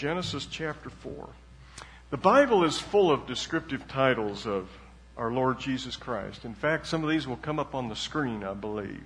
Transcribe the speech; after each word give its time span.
Genesis 0.00 0.46
chapter 0.50 0.88
4. 0.88 1.28
The 2.08 2.16
Bible 2.16 2.64
is 2.64 2.78
full 2.78 3.10
of 3.10 3.26
descriptive 3.26 3.86
titles 3.86 4.46
of 4.46 4.70
our 5.18 5.30
Lord 5.30 5.60
Jesus 5.60 5.94
Christ. 5.94 6.46
In 6.46 6.54
fact, 6.54 6.86
some 6.86 7.04
of 7.04 7.10
these 7.10 7.26
will 7.26 7.36
come 7.36 7.58
up 7.58 7.74
on 7.74 7.90
the 7.90 7.94
screen, 7.94 8.42
I 8.42 8.54
believe. 8.54 9.04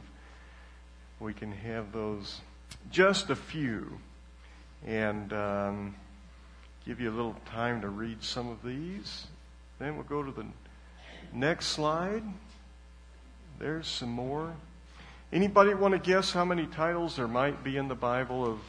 We 1.19 1.35
can 1.35 1.51
have 1.51 1.91
those, 1.91 2.43
just 2.93 3.29
a 3.29 3.35
few, 3.35 3.99
and 4.87 5.33
um, 5.33 5.97
give 6.87 7.01
you 7.01 7.11
a 7.11 7.17
little 7.17 7.35
time 7.45 7.81
to 7.81 7.89
read 7.89 8.23
some 8.23 8.49
of 8.49 8.63
these. 8.63 9.27
Then 9.81 9.97
we'll 9.97 10.05
go 10.05 10.23
to 10.23 10.31
the 10.31 10.47
next 11.33 11.71
slide. 11.71 12.23
There's 13.59 13.89
some 13.89 14.11
more. 14.11 14.55
Anybody 15.33 15.75
want 15.75 15.95
to 15.95 15.99
guess 15.99 16.31
how 16.31 16.45
many 16.45 16.69
titles 16.69 17.17
there 17.17 17.27
might 17.27 17.65
be 17.65 17.79
in 17.79 17.89
the 17.89 17.97
Bible 17.97 18.47
of, 18.47 18.61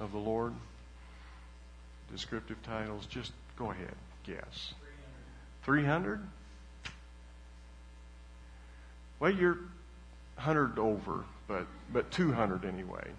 of 0.00 0.10
the 0.10 0.18
Lord? 0.18 0.52
Descriptive 2.10 2.62
titles. 2.62 3.06
Just 3.06 3.32
go 3.56 3.70
ahead. 3.70 3.94
Guess. 4.24 4.74
300? 5.64 6.20
Well, 9.18 9.30
you're 9.30 9.58
100 10.36 10.78
over, 10.78 11.24
but, 11.48 11.66
but 11.92 12.10
200 12.10 12.64
anyway. 12.64 13.10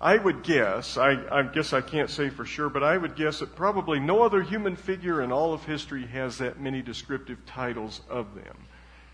I 0.00 0.16
would 0.16 0.42
guess, 0.42 0.98
I, 0.98 1.12
I 1.30 1.42
guess 1.42 1.72
I 1.72 1.80
can't 1.80 2.10
say 2.10 2.28
for 2.28 2.44
sure, 2.44 2.68
but 2.68 2.82
I 2.82 2.96
would 2.96 3.16
guess 3.16 3.38
that 3.38 3.54
probably 3.54 4.00
no 4.00 4.22
other 4.22 4.42
human 4.42 4.76
figure 4.76 5.22
in 5.22 5.32
all 5.32 5.54
of 5.54 5.64
history 5.64 6.06
has 6.06 6.38
that 6.38 6.60
many 6.60 6.82
descriptive 6.82 7.38
titles 7.46 8.00
of 8.10 8.34
them. 8.34 8.56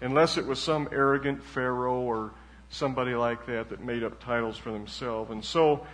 Unless 0.01 0.39
it 0.39 0.47
was 0.47 0.59
some 0.59 0.89
arrogant 0.91 1.43
Pharaoh 1.43 2.01
or 2.01 2.33
somebody 2.71 3.15
like 3.15 3.47
that 3.47 3.69
that 3.69 3.85
made 3.85 4.03
up 4.03 4.21
titles 4.21 4.57
for 4.57 4.73
themselves. 4.73 5.31
And 5.31 5.45
so 5.45 5.87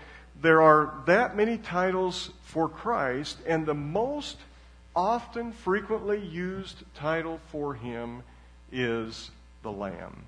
there 0.43 0.63
are 0.63 1.03
that 1.07 1.37
many 1.37 1.59
titles 1.59 2.31
for 2.45 2.69
Christ, 2.69 3.39
and 3.47 3.67
the 3.67 3.75
most 3.75 4.37
often, 4.95 5.53
frequently 5.53 6.19
used 6.19 6.83
title 6.95 7.39
for 7.53 7.75
him 7.75 8.23
is 8.73 9.31
the 9.63 9.71
Lamb. 9.71 10.25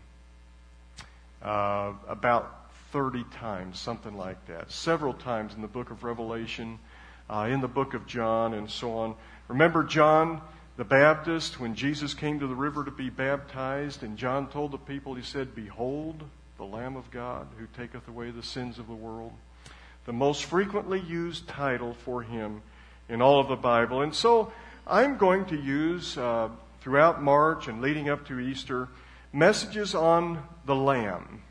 Uh, 1.42 1.92
about 2.06 2.70
30 2.92 3.24
times, 3.34 3.78
something 3.78 4.16
like 4.16 4.46
that. 4.46 4.70
Several 4.70 5.14
times 5.14 5.54
in 5.54 5.62
the 5.62 5.68
book 5.68 5.90
of 5.90 6.04
Revelation, 6.04 6.78
uh, 7.30 7.48
in 7.50 7.60
the 7.60 7.68
book 7.68 7.94
of 7.94 8.06
John, 8.06 8.54
and 8.54 8.70
so 8.70 8.92
on. 8.92 9.14
Remember 9.48 9.84
John 9.84 10.40
the 10.76 10.84
Baptist 10.84 11.58
when 11.58 11.74
Jesus 11.74 12.14
came 12.14 12.38
to 12.38 12.46
the 12.46 12.54
river 12.54 12.84
to 12.84 12.90
be 12.90 13.10
baptized, 13.10 14.02
and 14.02 14.16
John 14.16 14.48
told 14.48 14.70
the 14.70 14.78
people, 14.78 15.14
he 15.14 15.22
said, 15.22 15.54
Behold, 15.54 16.22
the 16.56 16.64
Lamb 16.64 16.96
of 16.96 17.10
God 17.10 17.46
who 17.58 17.66
taketh 17.76 18.06
away 18.08 18.30
the 18.30 18.42
sins 18.42 18.78
of 18.78 18.86
the 18.86 18.94
world. 18.94 19.32
The 20.08 20.14
most 20.14 20.44
frequently 20.44 21.00
used 21.00 21.48
title 21.48 21.92
for 21.92 22.22
him 22.22 22.62
in 23.10 23.20
all 23.20 23.40
of 23.40 23.48
the 23.48 23.56
Bible. 23.56 24.00
And 24.00 24.14
so 24.14 24.50
I'm 24.86 25.18
going 25.18 25.44
to 25.44 25.54
use 25.54 26.16
uh, 26.16 26.48
throughout 26.80 27.22
March 27.22 27.68
and 27.68 27.82
leading 27.82 28.08
up 28.08 28.26
to 28.28 28.40
Easter 28.40 28.88
messages 29.34 29.94
on 29.94 30.42
the 30.64 30.74
Lamb. 30.74 31.42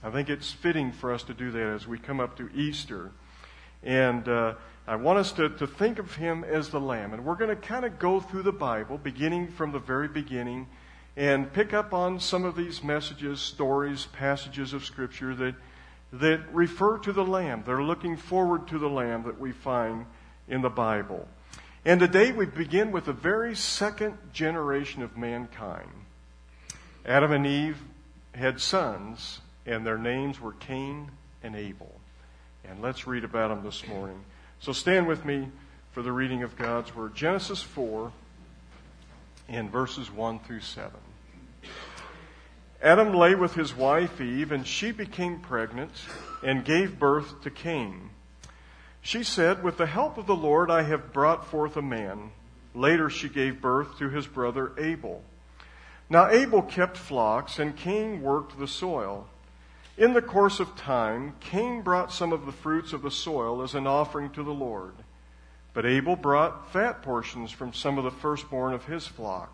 I 0.00 0.10
think 0.10 0.28
it's 0.28 0.52
fitting 0.52 0.92
for 0.92 1.12
us 1.12 1.24
to 1.24 1.34
do 1.34 1.50
that 1.50 1.74
as 1.74 1.88
we 1.88 1.98
come 1.98 2.20
up 2.20 2.36
to 2.36 2.48
Easter. 2.54 3.10
And 3.82 4.28
uh, 4.28 4.54
I 4.86 4.94
want 4.94 5.18
us 5.18 5.32
to, 5.32 5.48
to 5.48 5.66
think 5.66 5.98
of 5.98 6.14
him 6.14 6.44
as 6.44 6.68
the 6.68 6.78
Lamb. 6.78 7.14
And 7.14 7.24
we're 7.24 7.34
going 7.34 7.50
to 7.50 7.56
kind 7.56 7.84
of 7.84 7.98
go 7.98 8.20
through 8.20 8.44
the 8.44 8.52
Bible, 8.52 8.96
beginning 8.96 9.48
from 9.48 9.72
the 9.72 9.80
very 9.80 10.06
beginning, 10.06 10.68
and 11.16 11.52
pick 11.52 11.74
up 11.74 11.92
on 11.92 12.20
some 12.20 12.44
of 12.44 12.54
these 12.54 12.80
messages, 12.84 13.40
stories, 13.40 14.06
passages 14.12 14.72
of 14.72 14.84
Scripture 14.84 15.34
that, 15.34 15.56
that 16.20 16.40
refer 16.52 16.98
to 16.98 17.12
the 17.12 17.24
Lamb. 17.24 17.62
They're 17.66 17.82
looking 17.82 18.16
forward 18.16 18.68
to 18.68 18.78
the 18.78 18.88
Lamb 18.88 19.24
that 19.24 19.40
we 19.40 19.52
find 19.52 20.06
in 20.48 20.62
the 20.62 20.70
Bible. 20.70 21.26
And 21.84 22.00
today 22.00 22.32
we 22.32 22.46
begin 22.46 22.92
with 22.92 23.06
the 23.06 23.12
very 23.12 23.54
second 23.54 24.16
generation 24.32 25.02
of 25.02 25.16
mankind. 25.16 25.90
Adam 27.04 27.32
and 27.32 27.46
Eve 27.46 27.78
had 28.34 28.60
sons 28.60 29.40
and 29.66 29.86
their 29.86 29.98
names 29.98 30.40
were 30.40 30.52
Cain 30.52 31.10
and 31.42 31.56
Abel. 31.56 31.92
And 32.64 32.80
let's 32.80 33.06
read 33.06 33.24
about 33.24 33.48
them 33.48 33.62
this 33.62 33.86
morning. 33.86 34.24
So 34.60 34.72
stand 34.72 35.06
with 35.06 35.24
me 35.24 35.48
for 35.92 36.02
the 36.02 36.12
reading 36.12 36.42
of 36.42 36.56
God's 36.56 36.94
Word. 36.94 37.14
Genesis 37.14 37.62
4 37.62 38.12
in 39.48 39.68
verses 39.68 40.10
1 40.10 40.38
through 40.40 40.60
7. 40.60 40.90
Adam 42.84 43.14
lay 43.14 43.34
with 43.34 43.54
his 43.54 43.74
wife 43.74 44.20
Eve, 44.20 44.52
and 44.52 44.66
she 44.66 44.92
became 44.92 45.40
pregnant 45.40 45.90
and 46.42 46.66
gave 46.66 46.98
birth 46.98 47.40
to 47.40 47.48
Cain. 47.48 48.10
She 49.00 49.24
said, 49.24 49.62
With 49.62 49.78
the 49.78 49.86
help 49.86 50.18
of 50.18 50.26
the 50.26 50.36
Lord, 50.36 50.70
I 50.70 50.82
have 50.82 51.10
brought 51.10 51.46
forth 51.46 51.78
a 51.78 51.82
man. 51.82 52.32
Later, 52.74 53.08
she 53.08 53.30
gave 53.30 53.62
birth 53.62 53.96
to 53.98 54.10
his 54.10 54.26
brother 54.26 54.72
Abel. 54.76 55.22
Now, 56.10 56.28
Abel 56.28 56.60
kept 56.60 56.98
flocks, 56.98 57.58
and 57.58 57.74
Cain 57.74 58.20
worked 58.20 58.58
the 58.58 58.68
soil. 58.68 59.28
In 59.96 60.12
the 60.12 60.20
course 60.20 60.60
of 60.60 60.76
time, 60.76 61.36
Cain 61.40 61.80
brought 61.80 62.12
some 62.12 62.34
of 62.34 62.44
the 62.44 62.52
fruits 62.52 62.92
of 62.92 63.00
the 63.00 63.10
soil 63.10 63.62
as 63.62 63.74
an 63.74 63.86
offering 63.86 64.28
to 64.32 64.42
the 64.42 64.52
Lord. 64.52 64.92
But 65.72 65.86
Abel 65.86 66.16
brought 66.16 66.70
fat 66.70 67.00
portions 67.00 67.50
from 67.50 67.72
some 67.72 67.96
of 67.96 68.04
the 68.04 68.10
firstborn 68.10 68.74
of 68.74 68.84
his 68.84 69.06
flock. 69.06 69.53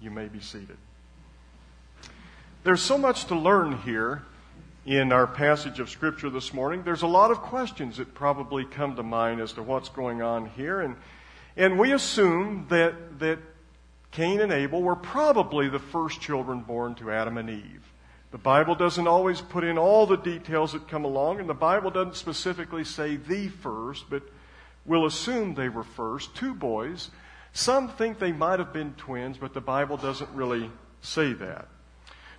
You 0.00 0.10
may 0.10 0.28
be 0.28 0.40
seated. 0.40 0.76
There's 2.62 2.82
so 2.82 2.96
much 2.96 3.26
to 3.26 3.34
learn 3.34 3.78
here 3.78 4.22
in 4.86 5.12
our 5.12 5.26
passage 5.26 5.80
of 5.80 5.90
Scripture 5.90 6.30
this 6.30 6.54
morning. 6.54 6.82
There's 6.84 7.02
a 7.02 7.08
lot 7.08 7.30
of 7.30 7.38
questions 7.38 7.96
that 7.96 8.14
probably 8.14 8.64
come 8.64 8.96
to 8.96 9.02
mind 9.02 9.40
as 9.40 9.52
to 9.54 9.62
what's 9.62 9.88
going 9.88 10.22
on 10.22 10.46
here. 10.50 10.80
And, 10.80 10.96
and 11.56 11.78
we 11.78 11.92
assume 11.92 12.66
that, 12.70 13.18
that 13.18 13.38
Cain 14.12 14.40
and 14.40 14.52
Abel 14.52 14.82
were 14.82 14.96
probably 14.96 15.68
the 15.68 15.78
first 15.78 16.20
children 16.20 16.60
born 16.60 16.94
to 16.96 17.10
Adam 17.10 17.36
and 17.36 17.50
Eve. 17.50 17.92
The 18.30 18.38
Bible 18.38 18.74
doesn't 18.74 19.08
always 19.08 19.40
put 19.40 19.64
in 19.64 19.78
all 19.78 20.06
the 20.06 20.16
details 20.16 20.72
that 20.72 20.88
come 20.88 21.04
along, 21.04 21.40
and 21.40 21.48
the 21.48 21.54
Bible 21.54 21.90
doesn't 21.90 22.16
specifically 22.16 22.84
say 22.84 23.16
the 23.16 23.48
first, 23.48 24.08
but 24.08 24.22
we'll 24.84 25.06
assume 25.06 25.54
they 25.54 25.68
were 25.68 25.84
first. 25.84 26.34
Two 26.34 26.54
boys. 26.54 27.10
Some 27.58 27.88
think 27.88 28.20
they 28.20 28.30
might 28.30 28.60
have 28.60 28.72
been 28.72 28.94
twins, 28.94 29.36
but 29.36 29.52
the 29.52 29.60
Bible 29.60 29.96
doesn't 29.96 30.30
really 30.30 30.70
say 31.00 31.32
that. 31.32 31.66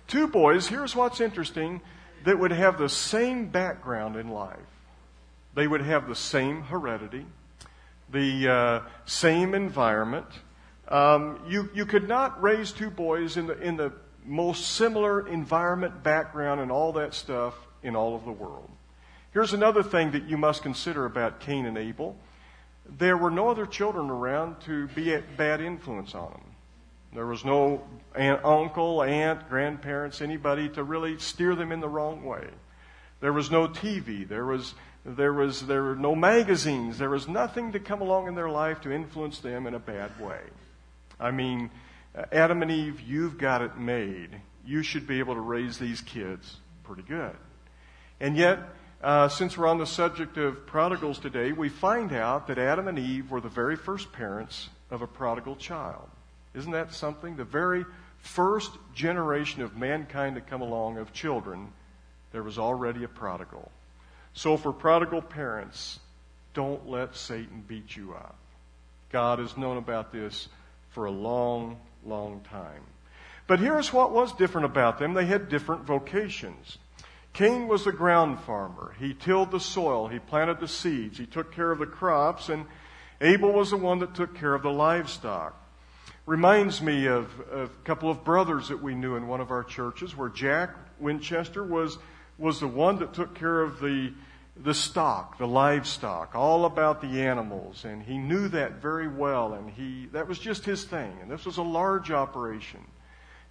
Two 0.06 0.26
boys, 0.26 0.66
here's 0.66 0.96
what's 0.96 1.20
interesting, 1.20 1.82
that 2.24 2.38
would 2.38 2.52
have 2.52 2.78
the 2.78 2.88
same 2.88 3.48
background 3.48 4.16
in 4.16 4.28
life. 4.28 4.56
They 5.54 5.66
would 5.66 5.82
have 5.82 6.08
the 6.08 6.14
same 6.14 6.62
heredity, 6.62 7.26
the 8.10 8.48
uh, 8.48 8.80
same 9.04 9.54
environment, 9.54 10.26
um, 10.88 11.40
you, 11.46 11.68
you 11.74 11.84
could 11.84 12.08
not 12.08 12.42
raise 12.42 12.72
two 12.72 12.90
boys 12.90 13.36
in 13.36 13.46
the, 13.46 13.58
in 13.60 13.76
the 13.76 13.92
most 14.24 14.72
similar 14.72 15.28
environment, 15.28 16.02
background, 16.02 16.62
and 16.62 16.72
all 16.72 16.92
that 16.94 17.12
stuff 17.12 17.54
in 17.82 17.94
all 17.94 18.16
of 18.16 18.24
the 18.24 18.32
world. 18.32 18.70
Here's 19.32 19.52
another 19.52 19.82
thing 19.82 20.12
that 20.12 20.24
you 20.24 20.36
must 20.36 20.62
consider 20.62 21.04
about 21.04 21.40
Cain 21.40 21.66
and 21.66 21.78
Abel. 21.78 22.16
There 22.98 23.16
were 23.16 23.30
no 23.30 23.48
other 23.48 23.66
children 23.66 24.10
around 24.10 24.60
to 24.62 24.88
be 24.88 25.14
a 25.14 25.22
bad 25.36 25.60
influence 25.60 26.14
on 26.14 26.30
them. 26.30 26.42
There 27.14 27.26
was 27.26 27.44
no 27.44 27.82
aunt, 28.14 28.44
uncle, 28.44 29.02
aunt, 29.02 29.48
grandparents, 29.48 30.20
anybody 30.20 30.68
to 30.70 30.84
really 30.84 31.18
steer 31.18 31.54
them 31.54 31.72
in 31.72 31.80
the 31.80 31.88
wrong 31.88 32.24
way. 32.24 32.46
There 33.20 33.32
was 33.32 33.50
no 33.50 33.68
TV. 33.68 34.26
There 34.26 34.46
was, 34.46 34.74
there 35.04 35.32
was, 35.32 35.66
there 35.66 35.82
were 35.82 35.96
no 35.96 36.14
magazines. 36.14 36.98
There 36.98 37.10
was 37.10 37.28
nothing 37.28 37.72
to 37.72 37.80
come 37.80 38.00
along 38.00 38.28
in 38.28 38.34
their 38.34 38.48
life 38.48 38.80
to 38.82 38.92
influence 38.92 39.40
them 39.40 39.66
in 39.66 39.74
a 39.74 39.78
bad 39.78 40.18
way. 40.20 40.40
I 41.18 41.30
mean, 41.30 41.70
Adam 42.32 42.62
and 42.62 42.70
Eve, 42.70 43.00
you've 43.00 43.38
got 43.38 43.62
it 43.62 43.76
made. 43.76 44.30
You 44.64 44.82
should 44.82 45.06
be 45.06 45.18
able 45.18 45.34
to 45.34 45.40
raise 45.40 45.78
these 45.78 46.00
kids 46.00 46.56
pretty 46.84 47.02
good. 47.02 47.36
And 48.20 48.36
yet, 48.36 48.58
uh, 49.02 49.28
since 49.28 49.56
we're 49.56 49.66
on 49.66 49.78
the 49.78 49.86
subject 49.86 50.36
of 50.36 50.66
prodigals 50.66 51.18
today, 51.18 51.52
we 51.52 51.68
find 51.68 52.12
out 52.12 52.46
that 52.48 52.58
Adam 52.58 52.86
and 52.86 52.98
Eve 52.98 53.30
were 53.30 53.40
the 53.40 53.48
very 53.48 53.76
first 53.76 54.12
parents 54.12 54.68
of 54.90 55.00
a 55.00 55.06
prodigal 55.06 55.56
child. 55.56 56.08
Isn't 56.54 56.72
that 56.72 56.92
something? 56.92 57.36
The 57.36 57.44
very 57.44 57.86
first 58.18 58.70
generation 58.94 59.62
of 59.62 59.76
mankind 59.76 60.34
to 60.34 60.42
come 60.42 60.60
along 60.60 60.98
of 60.98 61.12
children, 61.12 61.72
there 62.32 62.42
was 62.42 62.58
already 62.58 63.04
a 63.04 63.08
prodigal. 63.08 63.70
So 64.34 64.56
for 64.56 64.72
prodigal 64.72 65.22
parents, 65.22 65.98
don't 66.52 66.88
let 66.88 67.16
Satan 67.16 67.64
beat 67.66 67.96
you 67.96 68.12
up. 68.12 68.36
God 69.10 69.38
has 69.38 69.56
known 69.56 69.76
about 69.76 70.12
this 70.12 70.48
for 70.90 71.06
a 71.06 71.10
long, 71.10 71.78
long 72.04 72.40
time. 72.50 72.82
But 73.46 73.58
here's 73.58 73.92
what 73.92 74.12
was 74.12 74.32
different 74.32 74.66
about 74.66 74.98
them. 74.98 75.14
They 75.14 75.26
had 75.26 75.48
different 75.48 75.84
vocations. 75.84 76.78
Cain 77.32 77.68
was 77.68 77.86
a 77.86 77.92
ground 77.92 78.40
farmer. 78.40 78.94
He 78.98 79.14
tilled 79.14 79.50
the 79.50 79.60
soil. 79.60 80.08
He 80.08 80.18
planted 80.18 80.60
the 80.60 80.68
seeds. 80.68 81.18
He 81.18 81.26
took 81.26 81.52
care 81.52 81.70
of 81.70 81.78
the 81.78 81.86
crops. 81.86 82.48
And 82.48 82.66
Abel 83.20 83.52
was 83.52 83.70
the 83.70 83.76
one 83.76 84.00
that 84.00 84.14
took 84.14 84.34
care 84.34 84.54
of 84.54 84.62
the 84.62 84.72
livestock. 84.72 85.56
Reminds 86.26 86.82
me 86.82 87.06
of, 87.06 87.28
of 87.50 87.70
a 87.70 87.84
couple 87.84 88.10
of 88.10 88.24
brothers 88.24 88.68
that 88.68 88.82
we 88.82 88.94
knew 88.94 89.16
in 89.16 89.26
one 89.26 89.40
of 89.40 89.50
our 89.50 89.64
churches 89.64 90.16
where 90.16 90.28
Jack 90.28 90.74
Winchester 90.98 91.64
was, 91.64 91.98
was 92.38 92.60
the 92.60 92.68
one 92.68 92.98
that 92.98 93.14
took 93.14 93.34
care 93.34 93.62
of 93.62 93.80
the, 93.80 94.12
the 94.56 94.74
stock, 94.74 95.38
the 95.38 95.46
livestock, 95.46 96.34
all 96.34 96.64
about 96.66 97.00
the 97.00 97.22
animals. 97.22 97.84
And 97.84 98.02
he 98.02 98.18
knew 98.18 98.48
that 98.48 98.82
very 98.82 99.08
well. 99.08 99.54
And 99.54 99.70
he, 99.70 100.08
that 100.12 100.28
was 100.28 100.38
just 100.38 100.64
his 100.64 100.84
thing. 100.84 101.16
And 101.22 101.30
this 101.30 101.46
was 101.46 101.56
a 101.56 101.62
large 101.62 102.10
operation. 102.10 102.80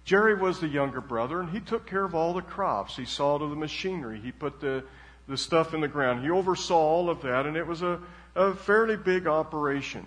Jerry 0.04 0.34
was 0.34 0.60
the 0.60 0.68
younger 0.68 1.00
brother, 1.00 1.40
and 1.40 1.50
he 1.50 1.60
took 1.60 1.86
care 1.86 2.04
of 2.04 2.14
all 2.14 2.34
the 2.34 2.42
crops. 2.42 2.96
He 2.96 3.04
saw 3.04 3.38
to 3.38 3.46
the 3.46 3.56
machinery. 3.56 4.20
He 4.20 4.32
put 4.32 4.60
the, 4.60 4.84
the 5.28 5.36
stuff 5.36 5.74
in 5.74 5.80
the 5.80 5.88
ground. 5.88 6.22
He 6.22 6.30
oversaw 6.30 6.78
all 6.78 7.10
of 7.10 7.22
that, 7.22 7.46
and 7.46 7.56
it 7.56 7.66
was 7.66 7.82
a, 7.82 8.00
a 8.34 8.54
fairly 8.54 8.96
big 8.96 9.26
operation. 9.26 10.06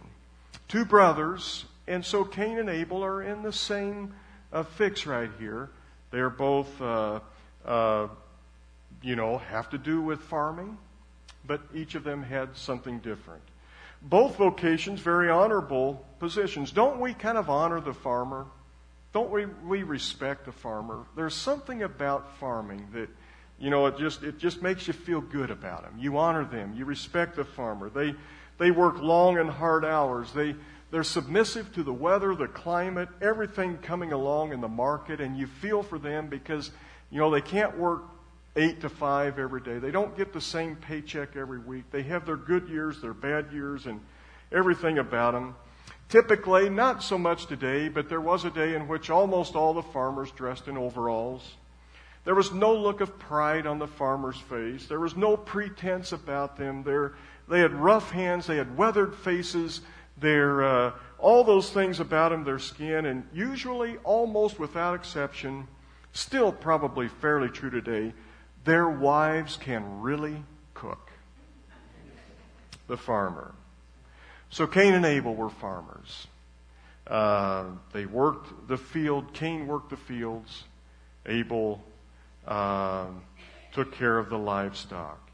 Two 0.68 0.86
brothers, 0.86 1.66
and 1.88 2.04
so 2.04 2.24
Cain 2.24 2.58
and 2.58 2.70
Abel 2.70 3.04
are 3.04 3.22
in 3.22 3.44
the 3.44 3.54
same 3.54 4.14
uh, 4.52 4.64
fix 4.64 5.06
right 5.06 5.30
here. 5.40 5.70
They 6.12 6.20
are 6.20 6.30
both, 6.30 6.82
uh, 6.82 7.20
uh, 7.66 8.08
you 9.02 9.16
know, 9.16 9.38
have 9.38 9.70
to 9.72 9.78
do 9.78 10.02
with 10.02 10.20
farming, 10.22 10.78
but 11.46 11.62
each 11.74 11.96
of 11.96 12.04
them 12.04 12.24
had 12.24 12.56
something 12.56 13.00
different. 13.00 13.42
Both 14.02 14.36
vocations, 14.36 15.00
very 15.00 15.30
honorable 15.30 16.06
positions. 16.20 16.72
Don't 16.72 17.00
we 17.00 17.14
kind 17.14 17.38
of 17.38 17.50
honor 17.50 17.80
the 17.80 17.94
farmer? 17.94 18.46
Don't 19.14 19.30
we, 19.30 19.46
we 19.46 19.84
respect 19.84 20.46
the 20.46 20.52
farmer? 20.52 21.06
There's 21.16 21.36
something 21.36 21.84
about 21.84 22.38
farming 22.38 22.88
that, 22.94 23.10
you 23.60 23.70
know, 23.70 23.86
it 23.86 23.98
just, 23.98 24.24
it 24.24 24.40
just 24.40 24.64
makes 24.64 24.88
you 24.88 24.94
feel 24.94 25.22
good 25.22 25.52
about 25.52 25.84
them. 25.84 25.94
You 26.00 26.18
honor 26.18 26.44
them. 26.44 26.74
You 26.76 26.86
respect 26.86 27.36
the 27.36 27.46
farmer. 27.46 27.90
They, 27.90 28.16
they 28.58 28.72
work 28.72 29.00
long 29.02 29.38
and 29.38 29.50
hard 29.50 29.86
hours. 29.86 30.32
They, 30.34 30.56
they're 30.90 31.04
submissive 31.04 31.74
to 31.74 31.84
the 31.84 31.94
weather, 31.94 32.36
the 32.36 32.48
climate, 32.48 33.10
everything 33.22 33.78
coming 33.78 34.12
along 34.12 34.52
in 34.52 34.62
the 34.62 34.68
market, 34.68 35.22
and 35.22 35.38
you 35.38 35.48
feel 35.48 35.84
for 35.84 36.00
them 36.00 36.28
because, 36.28 36.72
you 37.12 37.20
know, 37.20 37.30
they 37.30 37.42
can't 37.42 37.78
work 37.78 38.04
eight 38.56 38.82
to 38.82 38.90
five 38.90 39.40
every 39.40 39.62
day. 39.62 39.80
They 39.80 39.92
don't 39.92 40.16
get 40.18 40.34
the 40.34 40.42
same 40.42 40.76
paycheck 40.76 41.36
every 41.36 41.60
week. 41.60 41.86
They 41.92 42.04
have 42.04 42.26
their 42.26 42.36
good 42.36 42.68
years, 42.68 43.02
their 43.02 43.14
bad 43.14 43.52
years, 43.52 43.86
and 43.86 44.02
everything 44.52 44.98
about 44.98 45.34
them. 45.34 45.56
Typically, 46.10 46.70
not 46.70 47.02
so 47.02 47.18
much 47.18 47.48
today, 47.48 47.90
but 47.90 48.08
there 48.10 48.22
was 48.22 48.46
a 48.46 48.52
day 48.52 48.76
in 48.76 48.88
which 48.88 49.10
almost 49.10 49.56
all 49.56 49.74
the 49.74 49.82
farmers 49.82 50.32
dressed 50.32 50.68
in 50.68 50.78
overalls. 50.78 51.56
There 52.26 52.36
was 52.36 52.52
no 52.54 52.74
look 52.74 53.02
of 53.02 53.20
pride 53.20 53.68
on 53.68 53.80
the 53.80 53.88
farmer's 53.88 54.40
face. 54.40 54.86
There 54.86 55.00
was 55.00 55.18
no 55.18 55.36
pretense 55.36 56.12
about 56.12 56.56
them. 56.56 56.84
They're, 56.84 57.14
they 57.50 57.60
had 57.60 57.74
rough 57.74 58.12
hands. 58.12 58.48
They 58.48 58.58
had 58.58 58.78
weathered 58.78 59.16
faces. 59.16 59.82
Their, 60.20 60.64
uh, 60.64 60.92
all 61.18 61.44
those 61.44 61.72
things 61.72 62.00
about 62.00 62.32
them, 62.32 62.44
their 62.44 62.60
skin, 62.60 63.06
and 63.06 63.28
usually, 63.34 63.98
almost 64.04 64.60
without 64.60 64.94
exception, 64.94 65.68
still 66.14 66.52
probably 66.52 67.08
fairly 67.08 67.50
true 67.50 67.72
today, 67.72 68.14
their 68.64 68.88
wives 68.88 69.58
can 69.58 70.02
really 70.02 70.44
cook. 70.74 71.12
The 72.88 72.98
farmer. 72.98 73.54
So 74.54 74.68
Cain 74.68 74.94
and 74.94 75.04
Abel 75.04 75.34
were 75.34 75.50
farmers. 75.50 76.28
Uh, 77.08 77.66
they 77.92 78.06
worked 78.06 78.68
the 78.68 78.78
field. 78.78 79.34
Cain 79.34 79.66
worked 79.66 79.90
the 79.90 79.98
fields. 79.98 80.66
Abel 81.26 81.84
uh, 82.48 83.08
took 83.74 83.94
care 83.94 84.20
of 84.20 84.30
the 84.30 84.38
livestock. 84.38 85.28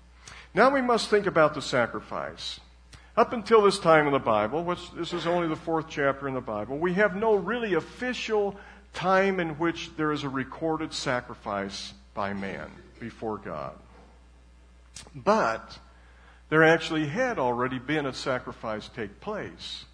Now 0.53 0.69
we 0.69 0.81
must 0.81 1.09
think 1.09 1.25
about 1.25 1.53
the 1.53 1.61
sacrifice. 1.61 2.61
Up 3.17 3.33
until 3.33 3.61
this 3.61 3.77
time 3.77 4.07
in 4.07 4.13
the 4.13 4.19
Bible, 4.19 4.63
which 4.63 4.89
this 4.91 5.11
is 5.11 5.27
only 5.27 5.49
the 5.49 5.55
fourth 5.57 5.87
chapter 5.89 6.29
in 6.29 6.33
the 6.33 6.39
Bible, 6.39 6.77
we 6.77 6.93
have 6.93 7.17
no 7.17 7.35
really 7.35 7.73
official 7.73 8.55
time 8.93 9.41
in 9.41 9.49
which 9.57 9.91
there 9.97 10.13
is 10.13 10.23
a 10.23 10.29
recorded 10.29 10.93
sacrifice 10.93 11.93
by 12.13 12.31
man 12.31 12.71
before 13.01 13.37
God. 13.37 13.73
But 15.13 15.77
there 16.49 16.63
actually 16.63 17.07
had 17.07 17.37
already 17.39 17.79
been 17.79 18.05
a 18.05 18.13
sacrifice 18.13 18.89
take 18.89 19.21
place. 19.21 19.85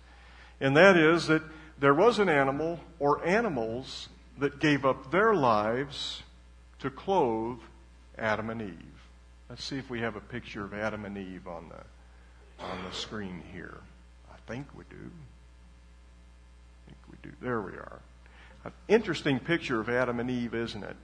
And 0.60 0.75
that 0.78 0.96
is 0.96 1.28
that 1.28 1.44
there 1.80 1.94
was 1.94 2.19
an 2.19 2.30
animal 2.30 2.80
or 3.00 3.25
animals 3.25 4.10
that 4.40 4.60
gave 4.60 4.86
up 4.86 5.12
their 5.12 5.34
lives 5.34 6.24
to 6.80 6.90
clothe 6.90 7.60
Adam 8.18 8.50
and 8.50 8.62
Eve. 8.62 8.96
Let's 9.50 9.63
see 9.63 9.78
if 9.78 9.90
we 9.90 10.00
have 10.00 10.16
a 10.16 10.22
picture 10.22 10.63
of 10.63 10.74
Adam 10.74 11.06
and 11.06 11.18
Eve 11.18 11.48
on 11.48 11.69
the, 11.69 12.63
on 12.63 12.84
the 12.86 12.96
screen 12.96 13.44
here. 13.54 13.78
I 14.31 14.38
think 14.52 14.68
we 14.75 14.86
do. 14.90 15.12
I 16.86 16.88
think 16.88 16.98
we 17.10 17.18
do. 17.22 17.36
There 17.42 17.62
we 17.62 17.74
are. 17.74 18.00
An 18.63 18.72
interesting 18.88 19.40
picture 19.40 19.80
of 19.80 19.90
Adam 19.90 20.19
and 20.19 20.31
Eve, 20.31 20.56
isn't 20.56 20.84
it? 20.84 20.96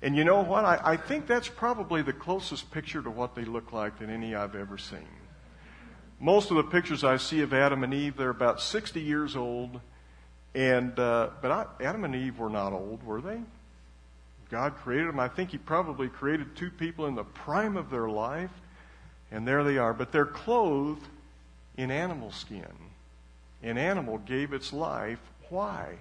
And 0.00 0.16
you 0.16 0.24
know 0.24 0.42
what? 0.42 0.64
I, 0.64 0.80
I 0.82 0.96
think 0.96 1.26
that's 1.26 1.48
probably 1.48 2.02
the 2.02 2.12
closest 2.12 2.70
picture 2.70 3.02
to 3.02 3.10
what 3.10 3.34
they 3.34 3.44
look 3.44 3.72
like 3.72 3.98
than 3.98 4.10
any 4.10 4.34
I've 4.34 4.54
ever 4.54 4.78
seen. 4.78 5.08
Most 6.20 6.50
of 6.50 6.56
the 6.56 6.64
pictures 6.64 7.04
I 7.04 7.16
see 7.16 7.42
of 7.42 7.52
Adam 7.52 7.84
and 7.84 7.92
Eve, 7.92 8.16
they're 8.16 8.30
about 8.30 8.60
60 8.60 9.00
years 9.00 9.36
old. 9.36 9.80
And, 10.54 10.98
uh, 10.98 11.30
but 11.42 11.50
I, 11.50 11.66
Adam 11.82 12.04
and 12.04 12.14
Eve 12.14 12.38
were 12.38 12.48
not 12.48 12.72
old, 12.72 13.02
were 13.04 13.20
they? 13.20 13.40
God 14.50 14.76
created 14.76 15.08
them. 15.08 15.20
I 15.20 15.28
think 15.28 15.50
He 15.50 15.58
probably 15.58 16.08
created 16.08 16.56
two 16.56 16.70
people 16.70 17.06
in 17.06 17.14
the 17.14 17.24
prime 17.24 17.76
of 17.76 17.90
their 17.90 18.08
life. 18.08 18.50
And 19.30 19.46
there 19.46 19.62
they 19.62 19.78
are. 19.78 19.92
But 19.92 20.10
they're 20.10 20.26
clothed 20.26 21.06
in 21.76 21.90
animal 21.90 22.32
skin. 22.32 22.66
An 23.62 23.78
animal 23.78 24.18
gave 24.18 24.52
its 24.52 24.72
life. 24.72 25.18
Why? 25.50 25.96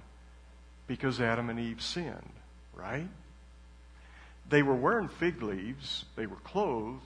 Because 0.86 1.20
Adam 1.20 1.50
and 1.50 1.60
Eve 1.60 1.82
sinned, 1.82 2.34
right? 2.74 3.08
They 4.50 4.64
were 4.64 4.76
wearing 4.76 5.08
fig 5.08 5.42
leaves, 5.42 6.06
they 6.16 6.26
were 6.26 6.38
clothed, 6.38 7.02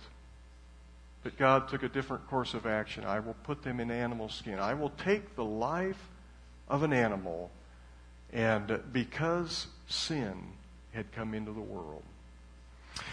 but 1.24 1.38
God 1.38 1.70
took 1.70 1.84
a 1.84 1.90
different 1.90 2.28
course 2.28 2.54
of 2.54 2.66
action. 2.66 3.04
I 3.04 3.20
will 3.20 3.36
put 3.44 3.64
them 3.64 3.80
in 3.80 3.92
animal 3.92 4.30
skin. 4.30 4.60
I 4.60 4.74
will 4.74 4.92
take 5.04 5.36
the 5.36 5.44
life 5.44 6.10
of 6.68 6.84
an 6.84 6.94
animal, 6.94 7.52
and 8.32 8.80
because 8.92 9.68
sin 9.88 10.36
had 10.94 11.12
come 11.12 11.34
into 11.34 11.52
the 11.52 11.62
world. 11.62 12.04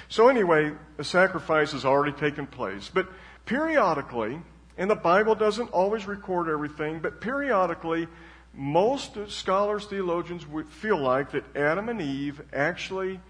So, 0.09 0.29
anyway, 0.29 0.73
the 0.97 1.05
sacrifice 1.05 1.73
has 1.73 1.85
already 1.85 2.13
taken 2.13 2.47
place. 2.47 2.91
But 2.93 3.09
periodically, 3.47 4.41
and 4.77 4.91
the 4.91 4.97
Bible 4.97 5.35
doesn't 5.35 5.71
always 5.71 6.07
record 6.07 6.49
everything, 6.49 7.01
but 7.01 7.21
periodically, 7.21 8.09
most 8.55 9.19
scholars, 9.29 9.87
theologians 9.87 10.47
would 10.47 10.69
feel 10.69 10.99
like 10.99 11.33
that 11.33 11.45
Adam 11.57 11.89
and 11.89 12.01
Eve 12.01 12.41
actually 12.53 13.21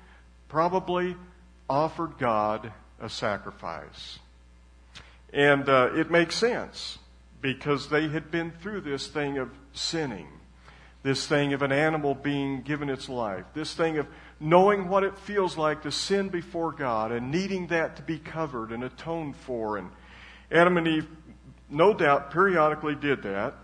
probably 0.49 1.17
offered 1.69 2.19
God 2.19 2.73
a 3.00 3.09
sacrifice. 3.09 4.19
And 5.33 5.69
uh, 5.69 5.90
it 5.95 6.11
makes 6.11 6.37
sense 6.37 6.99
because 7.40 7.88
they 7.88 8.09
had 8.09 8.31
been 8.31 8.50
through 8.50 8.81
this 8.81 9.07
thing 9.07 9.38
of 9.38 9.50
sinning, 9.73 10.28
this 11.02 11.26
thing 11.26 11.52
of 11.52 11.62
an 11.62 11.73
animal 11.73 12.14
being 12.14 12.62
given 12.62 12.88
its 12.88 13.09
life, 13.09 13.45
this 13.55 13.75
thing 13.75 13.99
of 13.99 14.07
knowing 14.40 14.88
what 14.88 15.05
it 15.05 15.19
feels 15.19 15.57
like 15.57 15.83
to 15.83 15.93
sin 15.93 16.28
before 16.28 16.73
God 16.73 17.12
and 17.12 17.31
needing 17.31 17.69
that 17.69 17.97
to 17.97 18.02
be 18.02 18.19
covered 18.19 18.73
and 18.73 18.83
atoned 18.83 19.37
for. 19.37 19.76
And 19.76 19.90
Adam 20.50 20.76
and 20.76 20.88
Eve, 20.88 21.09
no 21.69 21.93
doubt, 21.93 22.31
periodically 22.31 22.95
did 22.95 23.23
that. 23.23 23.55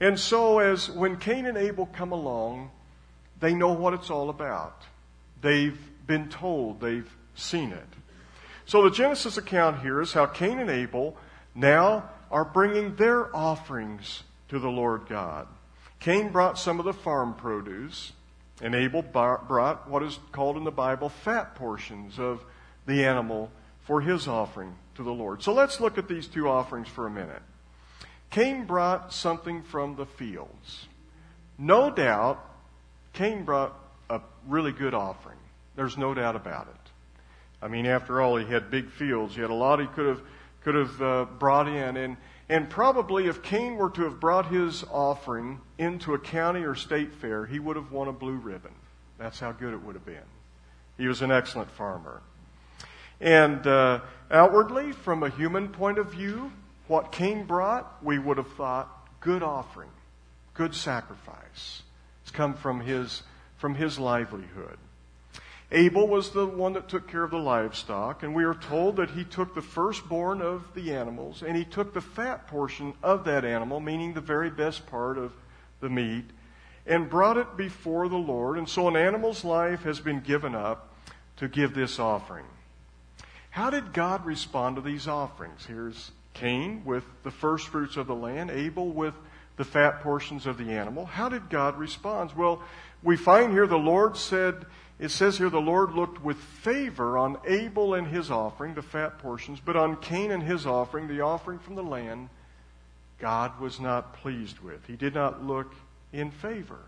And 0.00 0.18
so, 0.18 0.58
as 0.58 0.90
when 0.90 1.16
Cain 1.16 1.46
and 1.46 1.56
Abel 1.56 1.86
come 1.86 2.12
along, 2.12 2.70
they 3.40 3.54
know 3.54 3.72
what 3.72 3.94
it's 3.94 4.10
all 4.10 4.28
about. 4.28 4.82
They've 5.40 5.78
been 6.06 6.28
told, 6.28 6.80
they've 6.80 7.10
seen 7.34 7.72
it. 7.72 7.86
So 8.64 8.82
the 8.82 8.90
Genesis 8.90 9.36
account 9.36 9.80
here 9.80 10.00
is 10.00 10.12
how 10.12 10.26
Cain 10.26 10.58
and 10.58 10.70
Abel 10.70 11.16
now 11.54 12.10
are 12.30 12.44
bringing 12.44 12.96
their 12.96 13.34
offerings 13.34 14.24
to 14.48 14.58
the 14.58 14.68
Lord 14.70 15.02
God. 15.08 15.46
Cain 16.00 16.30
brought 16.30 16.58
some 16.58 16.78
of 16.78 16.84
the 16.84 16.92
farm 16.92 17.34
produce, 17.34 18.12
and 18.60 18.74
Abel 18.74 19.02
brought 19.02 19.88
what 19.88 20.02
is 20.02 20.18
called 20.32 20.56
in 20.56 20.64
the 20.64 20.70
Bible 20.70 21.08
fat 21.08 21.54
portions 21.54 22.18
of 22.18 22.44
the 22.86 23.04
animal 23.04 23.50
for 23.80 24.00
his 24.00 24.26
offering 24.26 24.74
to 24.96 25.02
the 25.02 25.12
Lord. 25.12 25.42
So 25.42 25.52
let's 25.52 25.80
look 25.80 25.98
at 25.98 26.08
these 26.08 26.26
two 26.26 26.48
offerings 26.48 26.88
for 26.88 27.06
a 27.06 27.10
minute. 27.10 27.42
Cain 28.30 28.64
brought 28.64 29.12
something 29.12 29.62
from 29.62 29.96
the 29.96 30.06
fields. 30.06 30.86
No 31.58 31.90
doubt, 31.90 32.44
Cain 33.12 33.44
brought 33.44 33.78
a 34.10 34.20
really 34.46 34.72
good 34.72 34.94
offering. 34.94 35.38
There's 35.76 35.96
no 35.96 36.14
doubt 36.14 36.36
about 36.36 36.68
it. 36.68 36.90
I 37.62 37.68
mean, 37.68 37.86
after 37.86 38.20
all, 38.20 38.36
he 38.36 38.46
had 38.46 38.70
big 38.70 38.90
fields. 38.90 39.34
He 39.34 39.40
had 39.40 39.50
a 39.50 39.54
lot 39.54 39.80
he 39.80 39.86
could 39.86 40.06
have 40.06 40.22
could 40.66 40.74
have 40.74 41.00
uh, 41.00 41.24
brought 41.38 41.68
in. 41.68 41.96
And, 41.96 42.16
and 42.48 42.68
probably 42.68 43.28
if 43.28 43.40
Cain 43.40 43.76
were 43.76 43.90
to 43.90 44.02
have 44.02 44.18
brought 44.18 44.46
his 44.46 44.82
offering 44.90 45.60
into 45.78 46.12
a 46.14 46.18
county 46.18 46.64
or 46.64 46.74
state 46.74 47.14
fair, 47.14 47.46
he 47.46 47.60
would 47.60 47.76
have 47.76 47.92
won 47.92 48.08
a 48.08 48.12
blue 48.12 48.34
ribbon. 48.34 48.72
That's 49.16 49.38
how 49.38 49.52
good 49.52 49.72
it 49.72 49.80
would 49.80 49.94
have 49.94 50.04
been. 50.04 50.26
He 50.98 51.06
was 51.06 51.22
an 51.22 51.30
excellent 51.30 51.70
farmer. 51.70 52.20
And 53.20 53.64
uh, 53.64 54.00
outwardly, 54.28 54.90
from 54.90 55.22
a 55.22 55.30
human 55.30 55.68
point 55.68 55.98
of 55.98 56.10
view, 56.10 56.50
what 56.88 57.12
Cain 57.12 57.44
brought, 57.44 58.02
we 58.02 58.18
would 58.18 58.36
have 58.36 58.52
thought 58.54 58.88
good 59.20 59.44
offering, 59.44 59.90
good 60.52 60.74
sacrifice. 60.74 61.82
It's 62.22 62.32
come 62.32 62.54
from 62.54 62.80
his, 62.80 63.22
from 63.56 63.76
his 63.76 64.00
livelihood. 64.00 64.78
Abel 65.72 66.06
was 66.06 66.30
the 66.30 66.46
one 66.46 66.74
that 66.74 66.88
took 66.88 67.08
care 67.08 67.24
of 67.24 67.32
the 67.32 67.38
livestock, 67.38 68.22
and 68.22 68.34
we 68.34 68.44
are 68.44 68.54
told 68.54 68.96
that 68.96 69.10
he 69.10 69.24
took 69.24 69.54
the 69.54 69.62
firstborn 69.62 70.40
of 70.40 70.62
the 70.74 70.94
animals, 70.94 71.42
and 71.42 71.56
he 71.56 71.64
took 71.64 71.92
the 71.92 72.00
fat 72.00 72.46
portion 72.46 72.94
of 73.02 73.24
that 73.24 73.44
animal, 73.44 73.80
meaning 73.80 74.14
the 74.14 74.20
very 74.20 74.48
best 74.48 74.86
part 74.86 75.18
of 75.18 75.32
the 75.80 75.88
meat, 75.88 76.24
and 76.86 77.10
brought 77.10 77.36
it 77.36 77.56
before 77.56 78.08
the 78.08 78.16
Lord. 78.16 78.58
And 78.58 78.68
so 78.68 78.86
an 78.86 78.96
animal's 78.96 79.44
life 79.44 79.82
has 79.82 79.98
been 79.98 80.20
given 80.20 80.54
up 80.54 80.94
to 81.38 81.48
give 81.48 81.74
this 81.74 81.98
offering. 81.98 82.46
How 83.50 83.70
did 83.70 83.92
God 83.92 84.24
respond 84.24 84.76
to 84.76 84.82
these 84.82 85.08
offerings? 85.08 85.66
Here's 85.66 86.12
Cain 86.34 86.82
with 86.84 87.04
the 87.24 87.30
first 87.30 87.68
fruits 87.68 87.96
of 87.96 88.06
the 88.06 88.14
land, 88.14 88.50
Abel 88.50 88.90
with 88.90 89.14
the 89.56 89.64
fat 89.64 90.02
portions 90.02 90.46
of 90.46 90.58
the 90.58 90.70
animal. 90.70 91.06
How 91.06 91.28
did 91.28 91.50
God 91.50 91.76
respond? 91.76 92.32
Well, 92.36 92.62
we 93.02 93.16
find 93.16 93.52
here 93.52 93.66
the 93.66 93.76
Lord 93.76 94.16
said, 94.16 94.66
it 94.98 95.10
says 95.10 95.38
here 95.38 95.50
the 95.50 95.60
Lord 95.60 95.92
looked 95.92 96.22
with 96.22 96.38
favor 96.38 97.18
on 97.18 97.38
Abel 97.46 97.94
and 97.94 98.06
his 98.06 98.30
offering, 98.30 98.74
the 98.74 98.82
fat 98.82 99.18
portions, 99.18 99.60
but 99.60 99.76
on 99.76 99.96
Cain 99.96 100.30
and 100.30 100.42
his 100.42 100.66
offering, 100.66 101.06
the 101.06 101.20
offering 101.20 101.58
from 101.58 101.74
the 101.74 101.82
land, 101.82 102.30
God 103.18 103.60
was 103.60 103.78
not 103.78 104.14
pleased 104.14 104.60
with. 104.60 104.86
He 104.86 104.96
did 104.96 105.14
not 105.14 105.44
look 105.44 105.74
in 106.12 106.30
favor. 106.30 106.78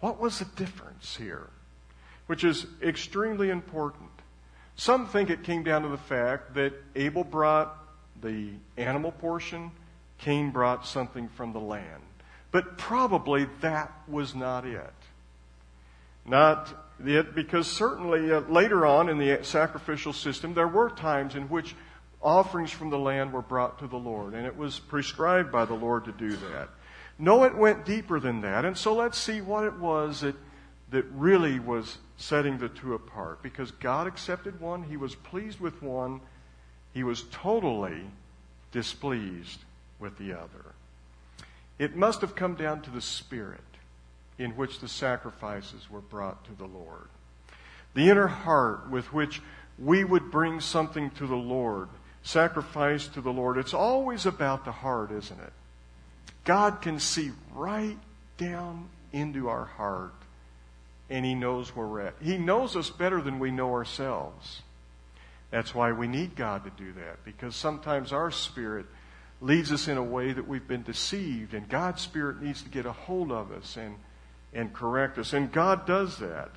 What 0.00 0.20
was 0.20 0.40
the 0.40 0.44
difference 0.44 1.16
here? 1.16 1.48
Which 2.26 2.42
is 2.42 2.66
extremely 2.82 3.50
important. 3.50 4.10
Some 4.74 5.06
think 5.06 5.30
it 5.30 5.44
came 5.44 5.62
down 5.62 5.82
to 5.82 5.88
the 5.88 5.96
fact 5.96 6.54
that 6.54 6.74
Abel 6.96 7.24
brought 7.24 7.76
the 8.20 8.50
animal 8.76 9.12
portion, 9.12 9.70
Cain 10.18 10.50
brought 10.50 10.86
something 10.86 11.28
from 11.28 11.52
the 11.52 11.60
land. 11.60 12.02
But 12.50 12.78
probably 12.78 13.46
that 13.60 13.92
was 14.08 14.34
not 14.34 14.66
it. 14.66 14.92
Not 16.24 16.85
it, 17.04 17.34
because 17.34 17.66
certainly 17.70 18.32
uh, 18.32 18.40
later 18.40 18.86
on 18.86 19.08
in 19.08 19.18
the 19.18 19.40
sacrificial 19.42 20.12
system, 20.12 20.54
there 20.54 20.68
were 20.68 20.90
times 20.90 21.34
in 21.34 21.48
which 21.48 21.74
offerings 22.22 22.70
from 22.70 22.90
the 22.90 22.98
land 22.98 23.32
were 23.32 23.42
brought 23.42 23.78
to 23.80 23.86
the 23.86 23.96
Lord, 23.96 24.34
and 24.34 24.46
it 24.46 24.56
was 24.56 24.78
prescribed 24.78 25.52
by 25.52 25.64
the 25.64 25.74
Lord 25.74 26.04
to 26.06 26.12
do 26.12 26.30
that. 26.30 26.68
No, 27.18 27.44
it 27.44 27.56
went 27.56 27.84
deeper 27.84 28.20
than 28.20 28.40
that, 28.42 28.64
and 28.64 28.76
so 28.76 28.94
let's 28.94 29.18
see 29.18 29.40
what 29.40 29.64
it 29.64 29.78
was 29.78 30.20
that, 30.20 30.34
that 30.90 31.04
really 31.12 31.58
was 31.58 31.98
setting 32.16 32.58
the 32.58 32.68
two 32.68 32.94
apart. 32.94 33.42
Because 33.42 33.70
God 33.70 34.06
accepted 34.06 34.60
one, 34.60 34.82
He 34.82 34.96
was 34.96 35.14
pleased 35.14 35.60
with 35.60 35.82
one, 35.82 36.20
He 36.92 37.04
was 37.04 37.24
totally 37.30 38.02
displeased 38.72 39.60
with 39.98 40.18
the 40.18 40.32
other. 40.32 40.74
It 41.78 41.94
must 41.94 42.22
have 42.22 42.34
come 42.34 42.54
down 42.54 42.82
to 42.82 42.90
the 42.90 43.00
Spirit 43.00 43.60
in 44.38 44.52
which 44.52 44.80
the 44.80 44.88
sacrifices 44.88 45.90
were 45.90 46.00
brought 46.00 46.44
to 46.44 46.52
the 46.52 46.66
Lord. 46.66 47.08
The 47.94 48.10
inner 48.10 48.26
heart 48.26 48.90
with 48.90 49.12
which 49.12 49.40
we 49.78 50.04
would 50.04 50.30
bring 50.30 50.60
something 50.60 51.10
to 51.12 51.26
the 51.26 51.36
Lord, 51.36 51.88
sacrifice 52.22 53.08
to 53.08 53.20
the 53.20 53.32
Lord. 53.32 53.58
It's 53.58 53.74
always 53.74 54.26
about 54.26 54.64
the 54.64 54.72
heart, 54.72 55.10
isn't 55.10 55.40
it? 55.40 55.52
God 56.44 56.80
can 56.82 57.00
see 57.00 57.32
right 57.54 57.98
down 58.36 58.88
into 59.12 59.48
our 59.48 59.64
heart 59.64 60.12
and 61.08 61.24
He 61.24 61.34
knows 61.34 61.74
where 61.74 61.86
we're 61.86 62.00
at. 62.00 62.14
He 62.20 62.36
knows 62.36 62.76
us 62.76 62.90
better 62.90 63.20
than 63.20 63.38
we 63.38 63.50
know 63.50 63.72
ourselves. 63.72 64.62
That's 65.50 65.74
why 65.74 65.92
we 65.92 66.08
need 66.08 66.36
God 66.36 66.64
to 66.64 66.70
do 66.70 66.92
that 66.94 67.24
because 67.24 67.54
sometimes 67.54 68.12
our 68.12 68.30
spirit 68.30 68.86
leads 69.40 69.70
us 69.70 69.86
in 69.86 69.96
a 69.96 70.02
way 70.02 70.32
that 70.32 70.48
we've 70.48 70.66
been 70.66 70.82
deceived 70.82 71.54
and 71.54 71.68
God's 71.68 72.02
spirit 72.02 72.42
needs 72.42 72.62
to 72.62 72.68
get 72.68 72.86
a 72.86 72.92
hold 72.92 73.30
of 73.30 73.52
us 73.52 73.76
and 73.76 73.96
and 74.56 74.72
correct 74.72 75.18
us. 75.18 75.32
And 75.32 75.52
God 75.52 75.86
does 75.86 76.18
that. 76.18 76.50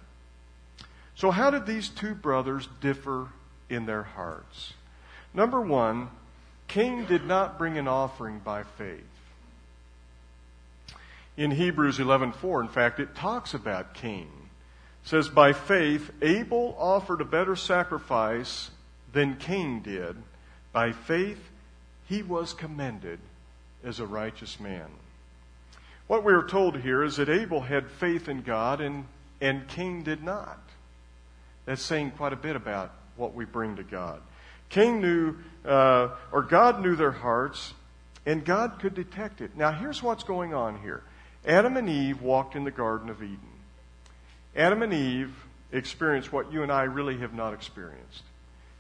So, 1.16 1.32
how 1.32 1.52
did 1.52 1.66
these 1.66 1.90
two 1.90 2.16
brothers 2.16 2.70
differ 2.80 3.28
in 3.70 3.86
their 3.86 4.04
hearts? 4.04 4.74
Number 5.34 5.60
one, 5.60 6.10
Cain 6.70 7.06
did 7.06 7.26
not 7.26 7.58
bring 7.58 7.78
an 7.78 7.88
offering 7.88 8.40
by 8.40 8.64
faith. 8.64 9.04
In 11.36 11.52
Hebrews 11.52 12.00
11:4, 12.00 12.62
in 12.62 12.70
fact, 12.70 13.00
it 13.00 13.16
talks 13.16 13.54
about 13.54 13.94
Cain. 13.94 14.32
It 15.04 15.08
says, 15.08 15.30
"By 15.30 15.54
faith 15.54 16.12
Abel 16.22 16.76
offered 16.80 17.22
a 17.22 17.26
better 17.26 17.56
sacrifice 17.56 18.72
than 19.12 19.36
Cain 19.36 19.82
did. 19.82 20.24
By 20.72 20.94
faith 20.94 21.50
he 22.06 22.24
was 22.24 22.54
commended 22.54 23.20
as 23.84 24.00
a 24.00 24.06
righteous 24.06 24.60
man." 24.60 24.90
What 26.10 26.24
we 26.24 26.34
are 26.34 26.42
told 26.42 26.76
here 26.76 27.04
is 27.04 27.18
that 27.18 27.30
Abel 27.30 27.62
had 27.62 27.88
faith 27.88 28.28
in 28.28 28.42
God 28.42 28.82
and, 28.82 29.06
and 29.40 29.68
Cain 29.68 30.02
did 30.02 30.24
not. 30.24 30.58
That's 31.66 31.84
saying 31.84 32.14
quite 32.18 32.34
a 32.34 32.36
bit 32.36 32.56
about 32.56 32.92
what 33.16 33.36
we 33.36 33.46
bring 33.46 33.76
to 33.76 33.84
God. 33.84 34.20
Cain 34.70 35.02
knew, 35.02 35.36
uh, 35.64 36.10
or 36.32 36.42
God 36.42 36.82
knew 36.82 36.96
their 36.96 37.12
hearts, 37.12 37.76
and 38.26 38.44
God 38.44 38.80
could 38.80 38.96
detect 38.96 39.40
it. 39.40 39.56
Now, 39.56 39.72
here's 39.72 40.02
what's 40.02 40.24
going 40.24 40.52
on 40.52 40.82
here 40.82 41.04
Adam 41.46 41.78
and 41.78 41.88
Eve 41.88 42.24
walked 42.24 42.56
in 42.56 42.64
the 42.64 42.72
Garden 42.72 43.12
of 43.12 43.22
Eden. 43.22 43.38
Adam 44.56 44.82
and 44.82 44.92
Eve 44.92 45.36
experienced 45.72 46.34
what 46.34 46.52
you 46.52 46.64
and 46.64 46.72
I 46.72 46.86
really 46.86 47.20
have 47.20 47.36
not 47.36 47.54
experienced. 47.54 48.24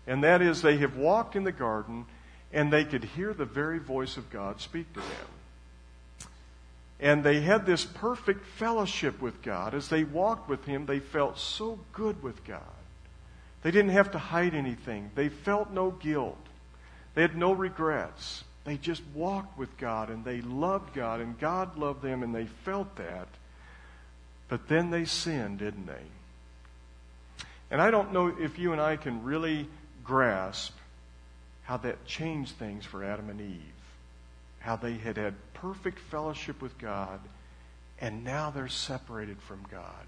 And 0.07 0.23
that 0.23 0.41
is, 0.41 0.63
they 0.63 0.77
have 0.77 0.97
walked 0.97 1.35
in 1.35 1.43
the 1.43 1.51
garden 1.51 2.07
and 2.51 2.73
they 2.73 2.85
could 2.85 3.03
hear 3.03 3.35
the 3.35 3.45
very 3.45 3.77
voice 3.77 4.17
of 4.17 4.31
God 4.31 4.59
speak 4.59 4.91
to 4.93 4.99
them. 4.99 5.38
And 6.99 7.23
they 7.23 7.41
had 7.41 7.65
this 7.65 7.85
perfect 7.85 8.45
fellowship 8.45 9.21
with 9.21 9.41
God. 9.41 9.73
As 9.73 9.87
they 9.87 10.03
walked 10.03 10.49
with 10.49 10.65
Him, 10.65 10.85
they 10.85 10.99
felt 10.99 11.39
so 11.39 11.79
good 11.93 12.21
with 12.21 12.43
God. 12.43 12.61
They 13.61 13.71
didn't 13.71 13.91
have 13.91 14.11
to 14.11 14.19
hide 14.19 14.53
anything. 14.53 15.11
They 15.15 15.29
felt 15.29 15.71
no 15.71 15.91
guilt. 15.91 16.37
They 17.15 17.21
had 17.21 17.37
no 17.37 17.53
regrets. 17.53 18.43
They 18.65 18.77
just 18.77 19.01
walked 19.13 19.57
with 19.57 19.75
God 19.77 20.09
and 20.09 20.23
they 20.23 20.41
loved 20.41 20.93
God 20.93 21.21
and 21.21 21.39
God 21.39 21.77
loved 21.77 22.01
them 22.01 22.23
and 22.23 22.35
they 22.35 22.45
felt 22.45 22.95
that. 22.97 23.27
But 24.47 24.67
then 24.67 24.91
they 24.91 25.05
sinned, 25.05 25.59
didn't 25.59 25.87
they? 25.87 26.03
And 27.71 27.81
I 27.81 27.91
don't 27.91 28.13
know 28.13 28.27
if 28.27 28.59
you 28.59 28.71
and 28.71 28.81
I 28.81 28.95
can 28.95 29.23
really 29.23 29.67
grasp 30.03 30.75
how 31.63 31.77
that 31.77 32.05
changed 32.05 32.55
things 32.55 32.85
for 32.85 33.03
Adam 33.03 33.29
and 33.29 33.39
Eve 33.41 33.73
how 34.59 34.75
they 34.75 34.93
had 34.93 35.17
had 35.17 35.33
perfect 35.61 35.99
fellowship 35.99 36.61
with 36.61 36.77
God, 36.77 37.19
and 37.99 38.23
now 38.23 38.49
they're 38.49 38.67
separated 38.67 39.41
from 39.41 39.65
God. 39.71 40.05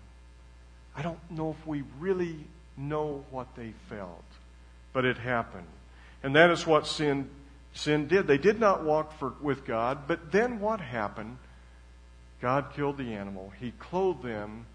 I 0.95 1.01
don't 1.01 1.19
know 1.29 1.55
if 1.57 1.67
we 1.67 1.83
really 1.99 2.35
know 2.77 3.23
what 3.31 3.55
they 3.55 3.73
felt, 3.89 4.23
but 4.93 5.05
it 5.05 5.17
happened. 5.17 5.67
And 6.23 6.35
that 6.35 6.49
is 6.51 6.67
what 6.67 6.87
sin, 6.87 7.29
sin 7.73 8.07
did. 8.07 8.27
They 8.27 8.37
did 8.37 8.59
not 8.59 8.83
walk 8.83 9.17
for, 9.17 9.33
with 9.41 9.65
God, 9.65 10.07
but 10.07 10.31
then 10.31 10.59
what 10.59 10.79
happened? 10.79 11.37
God 12.41 12.73
killed 12.75 12.97
the 12.97 13.13
animal. 13.13 13.51
He 13.59 13.71
clothed 13.71 14.23
them 14.23 14.65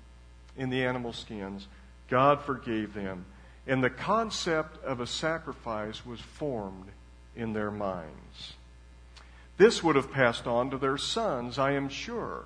in 0.57 0.71
the 0.71 0.85
animal 0.85 1.13
skins. 1.13 1.67
God 2.09 2.43
forgave 2.43 2.95
them. 2.95 3.25
And 3.67 3.83
the 3.83 3.91
concept 3.91 4.83
of 4.85 5.01
a 5.01 5.07
sacrifice 5.07 6.07
was 6.07 6.21
formed 6.21 6.87
in 7.35 7.53
their 7.53 7.71
minds. 7.71 8.55
This 9.59 9.83
would 9.83 9.97
have 9.97 10.13
passed 10.13 10.47
on 10.47 10.71
to 10.71 10.79
their 10.79 10.99
sons, 10.99 11.59
I 11.59 11.73
am 11.73 11.89
sure. 11.89 12.45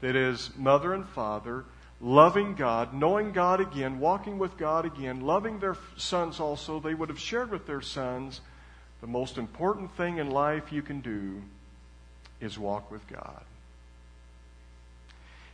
That 0.00 0.16
is, 0.16 0.50
mother 0.56 0.94
and 0.94 1.06
father, 1.06 1.64
loving 2.00 2.54
God, 2.54 2.94
knowing 2.94 3.32
God 3.32 3.60
again, 3.60 4.00
walking 4.00 4.38
with 4.38 4.56
God 4.56 4.84
again, 4.84 5.20
loving 5.20 5.58
their 5.58 5.76
sons 5.96 6.40
also, 6.40 6.80
they 6.80 6.94
would 6.94 7.08
have 7.08 7.18
shared 7.18 7.50
with 7.50 7.66
their 7.66 7.80
sons 7.80 8.40
the 9.00 9.06
most 9.06 9.36
important 9.36 9.94
thing 9.96 10.18
in 10.18 10.30
life 10.30 10.72
you 10.72 10.80
can 10.80 11.00
do 11.00 11.42
is 12.40 12.58
walk 12.58 12.90
with 12.90 13.06
God. 13.06 13.42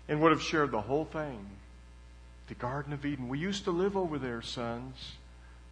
And 0.08 0.20
would 0.20 0.32
have 0.32 0.42
shared 0.42 0.70
the 0.70 0.80
whole 0.80 1.04
thing. 1.04 1.46
The 2.48 2.54
Garden 2.54 2.92
of 2.92 3.04
Eden. 3.04 3.28
We 3.28 3.38
used 3.38 3.64
to 3.64 3.70
live 3.70 3.96
over 3.96 4.18
there, 4.18 4.42
sons. 4.42 5.14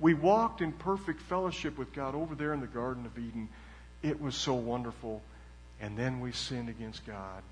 We 0.01 0.15
walked 0.15 0.61
in 0.61 0.73
perfect 0.73 1.21
fellowship 1.23 1.77
with 1.77 1.93
God 1.93 2.15
over 2.15 2.35
there 2.35 2.55
in 2.55 2.61
the 2.61 2.69
Garden 2.69 3.05
of 3.05 3.19
Eden. 3.19 3.49
It 4.03 4.21
was 4.21 4.35
so 4.35 4.55
wonderful. 4.55 5.23
And 5.81 5.97
then 5.97 6.21
we 6.21 6.33
sinned 6.33 6.69
against 6.69 7.07
God. 7.07 7.43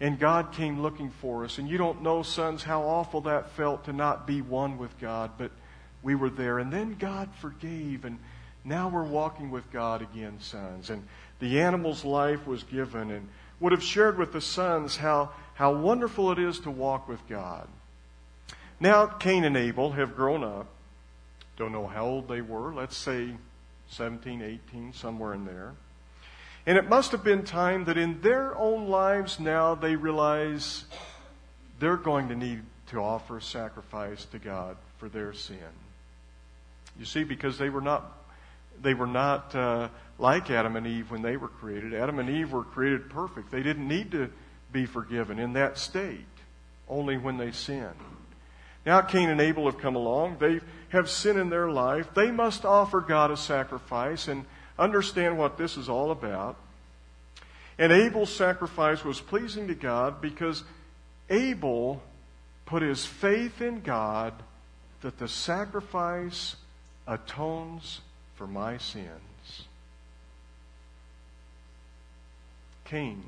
And 0.00 0.18
God 0.18 0.52
came 0.52 0.82
looking 0.82 1.10
for 1.10 1.44
us. 1.44 1.58
And 1.58 1.68
you 1.68 1.78
don't 1.78 2.02
know, 2.02 2.22
sons, 2.22 2.62
how 2.62 2.82
awful 2.82 3.22
that 3.22 3.50
felt 3.50 3.84
to 3.84 3.92
not 3.92 4.26
be 4.26 4.42
one 4.42 4.78
with 4.78 4.98
God, 5.00 5.32
but 5.38 5.50
we 6.02 6.14
were 6.14 6.30
there. 6.30 6.58
And 6.58 6.72
then 6.72 6.96
God 6.98 7.30
forgave. 7.40 8.04
And 8.04 8.18
now 8.64 8.88
we're 8.88 9.02
walking 9.02 9.50
with 9.50 9.70
God 9.72 10.02
again, 10.02 10.38
sons. 10.40 10.90
And 10.90 11.06
the 11.38 11.60
animal's 11.60 12.04
life 12.04 12.46
was 12.46 12.62
given 12.62 13.10
and 13.10 13.28
would 13.60 13.72
have 13.72 13.82
shared 13.82 14.18
with 14.18 14.32
the 14.32 14.40
sons 14.40 14.96
how, 14.96 15.30
how 15.54 15.72
wonderful 15.72 16.30
it 16.32 16.38
is 16.38 16.60
to 16.60 16.70
walk 16.70 17.08
with 17.08 17.26
God. 17.28 17.66
Now, 18.78 19.06
Cain 19.06 19.44
and 19.44 19.56
Abel 19.56 19.92
have 19.92 20.14
grown 20.14 20.44
up. 20.44 20.66
Don't 21.56 21.72
know 21.72 21.86
how 21.86 22.04
old 22.04 22.28
they 22.28 22.42
were. 22.42 22.74
Let's 22.74 22.96
say 22.96 23.30
17, 23.90 24.42
18, 24.42 24.92
somewhere 24.92 25.34
in 25.34 25.44
there. 25.44 25.74
And 26.66 26.76
it 26.76 26.88
must 26.88 27.12
have 27.12 27.22
been 27.22 27.44
time 27.44 27.84
that 27.84 27.96
in 27.96 28.20
their 28.20 28.56
own 28.56 28.88
lives 28.88 29.38
now 29.38 29.74
they 29.76 29.94
realize 29.94 30.84
they're 31.78 31.96
going 31.96 32.28
to 32.28 32.34
need 32.34 32.62
to 32.88 32.98
offer 32.98 33.36
a 33.36 33.42
sacrifice 33.42 34.24
to 34.26 34.38
God 34.38 34.76
for 34.98 35.08
their 35.08 35.32
sin. 35.32 35.58
You 36.98 37.04
see, 37.04 37.24
because 37.24 37.58
they 37.58 37.68
were 37.68 37.80
not 37.80 38.12
they 38.82 38.94
were 38.94 39.06
not 39.06 39.54
uh, 39.54 39.88
like 40.18 40.50
Adam 40.50 40.76
and 40.76 40.86
Eve 40.86 41.10
when 41.10 41.22
they 41.22 41.36
were 41.36 41.48
created. 41.48 41.94
Adam 41.94 42.18
and 42.18 42.28
Eve 42.28 42.52
were 42.52 42.64
created 42.64 43.08
perfect. 43.08 43.50
They 43.50 43.62
didn't 43.62 43.88
need 43.88 44.10
to 44.12 44.30
be 44.72 44.84
forgiven 44.84 45.38
in 45.38 45.54
that 45.54 45.78
state, 45.78 46.26
only 46.88 47.16
when 47.16 47.38
they 47.38 47.52
sinned. 47.52 47.94
Now 48.84 49.00
Cain 49.00 49.30
and 49.30 49.40
Abel 49.40 49.64
have 49.64 49.78
come 49.78 49.96
along. 49.96 50.36
They 50.38 50.60
have 50.96 51.08
sin 51.08 51.38
in 51.38 51.50
their 51.50 51.70
life. 51.70 52.08
They 52.14 52.30
must 52.30 52.64
offer 52.64 53.00
God 53.00 53.30
a 53.30 53.36
sacrifice 53.36 54.28
and 54.28 54.44
understand 54.78 55.38
what 55.38 55.56
this 55.56 55.76
is 55.76 55.88
all 55.88 56.10
about. 56.10 56.56
And 57.78 57.92
Abel's 57.92 58.34
sacrifice 58.34 59.04
was 59.04 59.20
pleasing 59.20 59.68
to 59.68 59.74
God 59.74 60.20
because 60.20 60.64
Abel 61.28 62.02
put 62.64 62.82
his 62.82 63.04
faith 63.04 63.60
in 63.60 63.80
God 63.80 64.34
that 65.02 65.18
the 65.18 65.28
sacrifice 65.28 66.56
atones 67.06 68.00
for 68.34 68.46
my 68.46 68.78
sins. 68.78 69.66
Cain 72.84 73.22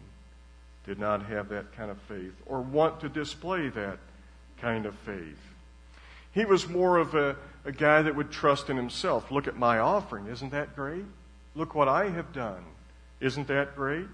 did 0.87 0.99
not 0.99 1.27
have 1.27 1.51
that 1.51 1.73
kind 1.77 1.91
of 1.91 1.99
faith 2.03 2.35
or 2.47 2.61
want 2.61 3.01
to 3.01 3.09
display 3.09 3.69
that 3.69 3.99
kind 4.61 4.87
of 4.87 4.95
faith. 5.01 5.39
He 6.39 6.45
was 6.45 6.69
more 6.69 6.99
of 6.99 7.17
a, 7.17 7.35
a 7.65 7.73
guy 7.73 8.01
that 8.01 8.15
would 8.15 8.31
trust 8.31 8.71
in 8.71 8.77
himself. 8.77 9.33
Look 9.33 9.49
at 9.49 9.57
my 9.57 9.81
offering. 9.81 10.29
Isn't 10.29 10.53
that 10.53 10.77
great? 10.77 11.05
Look 11.57 11.75
what 11.75 11.89
I 11.89 12.11
have 12.11 12.33
done. 12.33 12.63
Isn't 13.19 13.49
that 13.49 13.75
great? 13.75 14.07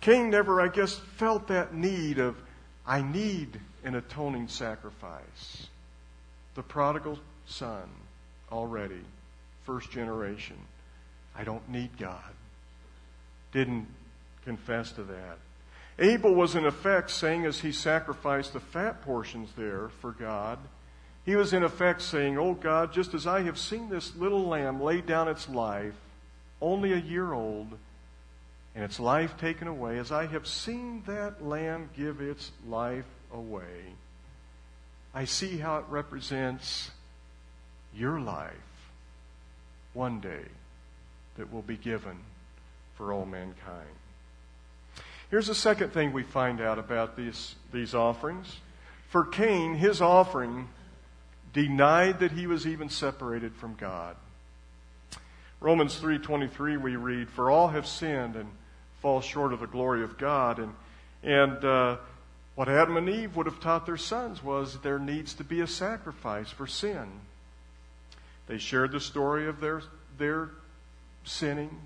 Cain 0.00 0.30
never, 0.30 0.60
I 0.60 0.68
guess, 0.68 1.00
felt 1.16 1.48
that 1.48 1.74
need 1.74 2.20
of, 2.20 2.36
I 2.86 3.02
need 3.02 3.58
an 3.82 3.96
atoning 3.96 4.46
sacrifice. 4.46 5.66
The 6.54 6.62
prodigal 6.62 7.18
son, 7.46 7.88
already, 8.52 9.02
first 9.64 9.90
generation, 9.90 10.58
I 11.36 11.42
don't 11.42 11.68
need 11.68 11.98
God. 11.98 12.22
Didn't 13.50 13.88
confess 14.44 14.92
to 14.92 15.02
that. 15.02 15.38
Abel 15.98 16.36
was 16.36 16.54
in 16.54 16.66
effect 16.66 17.10
saying 17.10 17.46
as 17.46 17.58
he 17.58 17.72
sacrificed 17.72 18.52
the 18.52 18.60
fat 18.60 19.02
portions 19.02 19.48
there 19.56 19.88
for 20.00 20.12
God, 20.12 20.60
he 21.24 21.36
was 21.36 21.52
in 21.52 21.62
effect 21.62 22.02
saying, 22.02 22.36
Oh 22.38 22.54
God, 22.54 22.92
just 22.92 23.14
as 23.14 23.26
I 23.26 23.42
have 23.42 23.58
seen 23.58 23.88
this 23.88 24.16
little 24.16 24.46
lamb 24.46 24.82
lay 24.82 25.00
down 25.00 25.28
its 25.28 25.48
life, 25.48 25.94
only 26.60 26.92
a 26.92 26.96
year 26.96 27.32
old, 27.32 27.68
and 28.74 28.84
its 28.84 28.98
life 28.98 29.36
taken 29.36 29.68
away, 29.68 29.98
as 29.98 30.10
I 30.10 30.26
have 30.26 30.46
seen 30.46 31.02
that 31.06 31.44
lamb 31.44 31.90
give 31.96 32.20
its 32.20 32.50
life 32.66 33.04
away, 33.32 33.94
I 35.14 35.26
see 35.26 35.58
how 35.58 35.78
it 35.78 35.84
represents 35.90 36.90
your 37.94 38.18
life 38.18 38.52
one 39.92 40.20
day 40.20 40.44
that 41.36 41.52
will 41.52 41.62
be 41.62 41.76
given 41.76 42.16
for 42.94 43.12
all 43.12 43.26
mankind. 43.26 43.88
Here's 45.30 45.46
the 45.46 45.54
second 45.54 45.92
thing 45.92 46.12
we 46.12 46.22
find 46.22 46.60
out 46.60 46.78
about 46.78 47.16
these, 47.16 47.54
these 47.72 47.94
offerings. 47.94 48.56
For 49.08 49.24
Cain, 49.24 49.74
his 49.74 50.00
offering 50.00 50.68
denied 51.52 52.20
that 52.20 52.32
he 52.32 52.46
was 52.46 52.66
even 52.66 52.88
separated 52.88 53.54
from 53.54 53.74
God. 53.74 54.16
Romans 55.60 55.96
3:23 55.98 56.76
we 56.76 56.96
read, 56.96 57.30
"For 57.30 57.50
all 57.50 57.68
have 57.68 57.86
sinned 57.86 58.36
and 58.36 58.50
fall 59.00 59.20
short 59.20 59.52
of 59.52 59.60
the 59.60 59.66
glory 59.66 60.02
of 60.02 60.18
God." 60.18 60.58
And 60.58 60.74
and 61.22 61.64
uh, 61.64 61.96
what 62.54 62.68
Adam 62.68 62.96
and 62.96 63.08
Eve 63.08 63.36
would 63.36 63.46
have 63.46 63.60
taught 63.60 63.86
their 63.86 63.96
sons 63.96 64.42
was 64.42 64.80
there 64.80 64.98
needs 64.98 65.34
to 65.34 65.44
be 65.44 65.60
a 65.60 65.66
sacrifice 65.66 66.50
for 66.50 66.66
sin. 66.66 67.20
They 68.46 68.58
shared 68.58 68.92
the 68.92 69.00
story 69.00 69.46
of 69.46 69.60
their 69.60 69.82
their 70.18 70.50
sinning. 71.24 71.80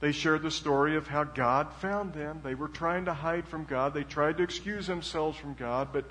They 0.00 0.10
shared 0.10 0.42
the 0.42 0.50
story 0.50 0.96
of 0.96 1.06
how 1.06 1.22
God 1.22 1.72
found 1.74 2.12
them. 2.12 2.40
They 2.42 2.56
were 2.56 2.66
trying 2.66 3.04
to 3.04 3.14
hide 3.14 3.46
from 3.46 3.66
God. 3.66 3.94
They 3.94 4.02
tried 4.02 4.38
to 4.38 4.42
excuse 4.42 4.88
themselves 4.88 5.38
from 5.38 5.54
God, 5.54 5.90
but 5.92 6.04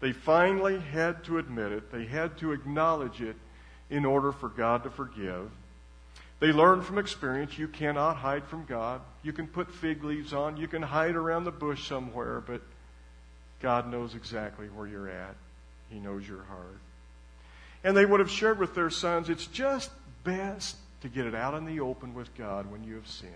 they 0.00 0.12
finally 0.12 0.78
had 0.78 1.24
to 1.24 1.38
admit 1.38 1.72
it. 1.72 1.90
They 1.90 2.06
had 2.06 2.38
to 2.38 2.52
acknowledge 2.52 3.20
it 3.20 3.36
in 3.90 4.04
order 4.04 4.32
for 4.32 4.48
God 4.48 4.84
to 4.84 4.90
forgive. 4.90 5.50
They 6.40 6.52
learned 6.52 6.84
from 6.84 6.98
experience 6.98 7.58
you 7.58 7.66
cannot 7.66 8.16
hide 8.16 8.44
from 8.44 8.64
God. 8.64 9.00
You 9.22 9.32
can 9.32 9.48
put 9.48 9.74
fig 9.74 10.04
leaves 10.04 10.32
on, 10.32 10.56
you 10.56 10.68
can 10.68 10.82
hide 10.82 11.16
around 11.16 11.44
the 11.44 11.50
bush 11.50 11.88
somewhere, 11.88 12.40
but 12.46 12.60
God 13.60 13.90
knows 13.90 14.14
exactly 14.14 14.68
where 14.68 14.86
you're 14.86 15.08
at. 15.08 15.34
He 15.90 15.98
knows 15.98 16.28
your 16.28 16.44
heart. 16.44 16.78
And 17.82 17.96
they 17.96 18.06
would 18.06 18.20
have 18.20 18.30
shared 18.30 18.58
with 18.58 18.74
their 18.74 18.90
sons, 18.90 19.28
it's 19.28 19.46
just 19.46 19.90
best 20.22 20.76
to 21.00 21.08
get 21.08 21.26
it 21.26 21.34
out 21.34 21.54
in 21.54 21.64
the 21.64 21.80
open 21.80 22.14
with 22.14 22.32
God 22.36 22.70
when 22.70 22.84
you 22.84 22.94
have 22.94 23.08
sinned. 23.08 23.32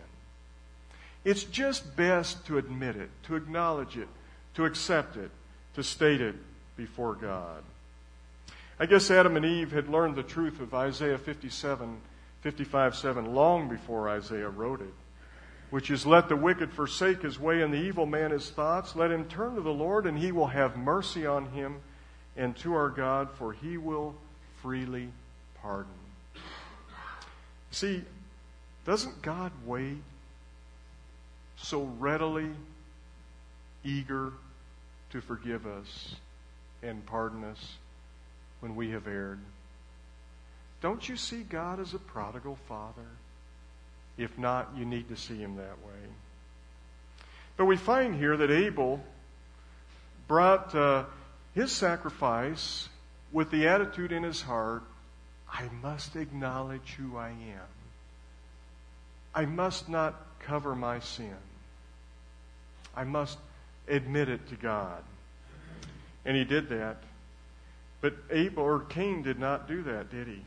It's 1.24 1.44
just 1.44 1.96
best 1.96 2.44
to 2.46 2.58
admit 2.58 2.96
it, 2.96 3.10
to 3.24 3.36
acknowledge 3.36 3.96
it, 3.96 4.08
to 4.54 4.64
accept 4.64 5.16
it, 5.16 5.30
to 5.74 5.82
state 5.82 6.20
it 6.20 6.36
before 6.82 7.14
God. 7.14 7.62
I 8.80 8.86
guess 8.86 9.08
Adam 9.08 9.36
and 9.36 9.46
Eve 9.46 9.70
had 9.70 9.88
learned 9.88 10.16
the 10.16 10.24
truth 10.24 10.58
of 10.58 10.74
Isaiah 10.74 11.16
57, 11.16 12.00
55, 12.40 12.96
7 12.96 13.34
long 13.36 13.68
before 13.68 14.08
Isaiah 14.08 14.48
wrote 14.48 14.80
it, 14.80 14.92
which 15.70 15.92
is, 15.92 16.04
Let 16.04 16.28
the 16.28 16.34
wicked 16.34 16.72
forsake 16.72 17.22
his 17.22 17.38
way 17.38 17.62
and 17.62 17.72
the 17.72 17.78
evil 17.78 18.04
man 18.04 18.32
his 18.32 18.50
thoughts. 18.50 18.96
Let 18.96 19.12
him 19.12 19.26
turn 19.26 19.54
to 19.54 19.60
the 19.60 19.70
Lord, 19.70 20.06
and 20.06 20.18
he 20.18 20.32
will 20.32 20.48
have 20.48 20.76
mercy 20.76 21.24
on 21.24 21.46
him, 21.52 21.76
and 22.36 22.56
to 22.56 22.74
our 22.74 22.88
God, 22.88 23.28
for 23.30 23.52
he 23.52 23.78
will 23.78 24.16
freely 24.60 25.08
pardon. 25.62 25.92
See, 27.70 28.02
doesn't 28.84 29.22
God 29.22 29.52
wait 29.64 30.02
so 31.56 31.84
readily 32.00 32.50
eager 33.84 34.32
to 35.10 35.20
forgive 35.20 35.64
us 35.64 36.16
and 36.82 37.04
pardon 37.06 37.44
us 37.44 37.76
when 38.60 38.76
we 38.76 38.90
have 38.90 39.06
erred. 39.06 39.40
Don't 40.80 41.08
you 41.08 41.16
see 41.16 41.42
God 41.42 41.80
as 41.80 41.94
a 41.94 41.98
prodigal 41.98 42.58
father? 42.68 43.06
If 44.18 44.36
not, 44.36 44.70
you 44.76 44.84
need 44.84 45.08
to 45.08 45.16
see 45.16 45.36
him 45.36 45.56
that 45.56 45.78
way. 45.84 46.10
But 47.56 47.66
we 47.66 47.76
find 47.76 48.14
here 48.14 48.36
that 48.36 48.50
Abel 48.50 49.02
brought 50.26 50.74
uh, 50.74 51.04
his 51.54 51.70
sacrifice 51.72 52.88
with 53.30 53.50
the 53.50 53.68
attitude 53.68 54.12
in 54.12 54.22
his 54.22 54.42
heart 54.42 54.82
I 55.52 55.68
must 55.82 56.16
acknowledge 56.16 56.94
who 56.96 57.18
I 57.18 57.28
am. 57.28 57.68
I 59.34 59.44
must 59.44 59.88
not 59.88 60.14
cover 60.40 60.74
my 60.74 61.00
sin. 61.00 61.36
I 62.96 63.04
must 63.04 63.38
admit 63.86 64.28
it 64.28 64.48
to 64.48 64.54
God. 64.54 65.02
And 66.24 66.36
he 66.36 66.44
did 66.44 66.68
that. 66.68 66.98
But 68.00 68.14
Abel 68.30 68.64
or 68.64 68.80
Cain 68.80 69.22
did 69.22 69.38
not 69.38 69.68
do 69.68 69.82
that, 69.82 70.10
did 70.10 70.26
he? 70.26 70.42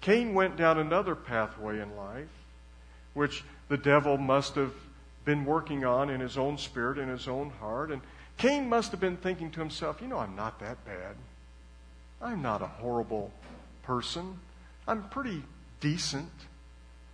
Cain 0.00 0.34
went 0.34 0.56
down 0.56 0.78
another 0.78 1.14
pathway 1.14 1.80
in 1.80 1.96
life, 1.96 2.28
which 3.14 3.44
the 3.68 3.76
devil 3.76 4.16
must 4.16 4.54
have 4.54 4.72
been 5.24 5.44
working 5.44 5.84
on 5.84 6.10
in 6.10 6.20
his 6.20 6.38
own 6.38 6.58
spirit, 6.58 6.98
in 6.98 7.08
his 7.08 7.28
own 7.28 7.50
heart. 7.50 7.90
And 7.90 8.00
Cain 8.38 8.68
must 8.68 8.90
have 8.90 9.00
been 9.00 9.16
thinking 9.16 9.50
to 9.50 9.60
himself, 9.60 10.00
you 10.00 10.08
know, 10.08 10.18
I'm 10.18 10.36
not 10.36 10.58
that 10.60 10.84
bad. 10.84 11.16
I'm 12.22 12.42
not 12.42 12.62
a 12.62 12.66
horrible 12.66 13.30
person. 13.82 14.38
I'm 14.86 15.04
pretty 15.08 15.42
decent. 15.80 16.30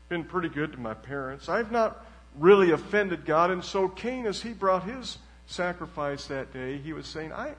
Been 0.09 0.25
pretty 0.25 0.49
good 0.49 0.73
to 0.73 0.79
my 0.79 0.95
parents. 0.95 1.49
I've 1.49 1.73
not 1.73 2.05
really 2.39 2.71
offended 2.71 3.25
God. 3.25 3.51
And 3.51 3.65
so 3.65 3.89
Cain, 3.89 4.27
as 4.27 4.43
he 4.43 4.53
brought 4.53 4.85
his 4.85 5.19
sacrifice 5.47 6.27
that 6.27 6.53
day, 6.53 6.79
he 6.79 6.93
was 6.93 7.07
saying, 7.07 7.33
I, 7.33 7.55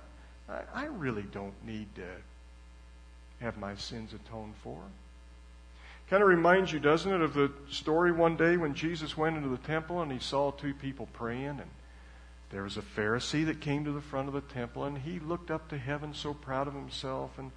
I, 0.50 0.62
I 0.74 0.86
really 0.86 1.24
don't 1.24 1.54
need 1.66 1.94
to 1.96 2.08
have 3.40 3.58
my 3.58 3.76
sins 3.76 4.14
atoned 4.14 4.56
for. 4.64 4.80
Kind 6.10 6.24
of 6.24 6.30
reminds 6.30 6.72
you, 6.72 6.80
doesn't 6.80 7.12
it, 7.12 7.22
of 7.22 7.34
the 7.34 7.52
story 7.70 8.12
one 8.12 8.38
day 8.38 8.56
when 8.56 8.74
Jesus 8.74 9.18
went 9.18 9.36
into 9.36 9.50
the 9.50 9.58
temple 9.58 10.02
and 10.02 10.12
he 10.12 10.20
saw 10.20 10.52
two 10.52 10.74
people 10.74 11.08
praying 11.14 11.60
and 11.60 11.70
there 12.50 12.64
was 12.64 12.78
a 12.78 12.82
Pharisee 12.82 13.46
that 13.46 13.60
came 13.60 13.84
to 13.84 13.92
the 13.92 14.00
front 14.00 14.30
of 14.30 14.34
the 14.34 14.42
temple 14.42 14.86
and 14.86 14.98
he 14.98 15.20
looked 15.20 15.52
up 15.52 15.68
to 15.70 15.78
heaven 15.78 16.14
so 16.14 16.34
proud 16.34 16.68
of 16.68 16.74
himself 16.74 17.38
and 17.38 17.52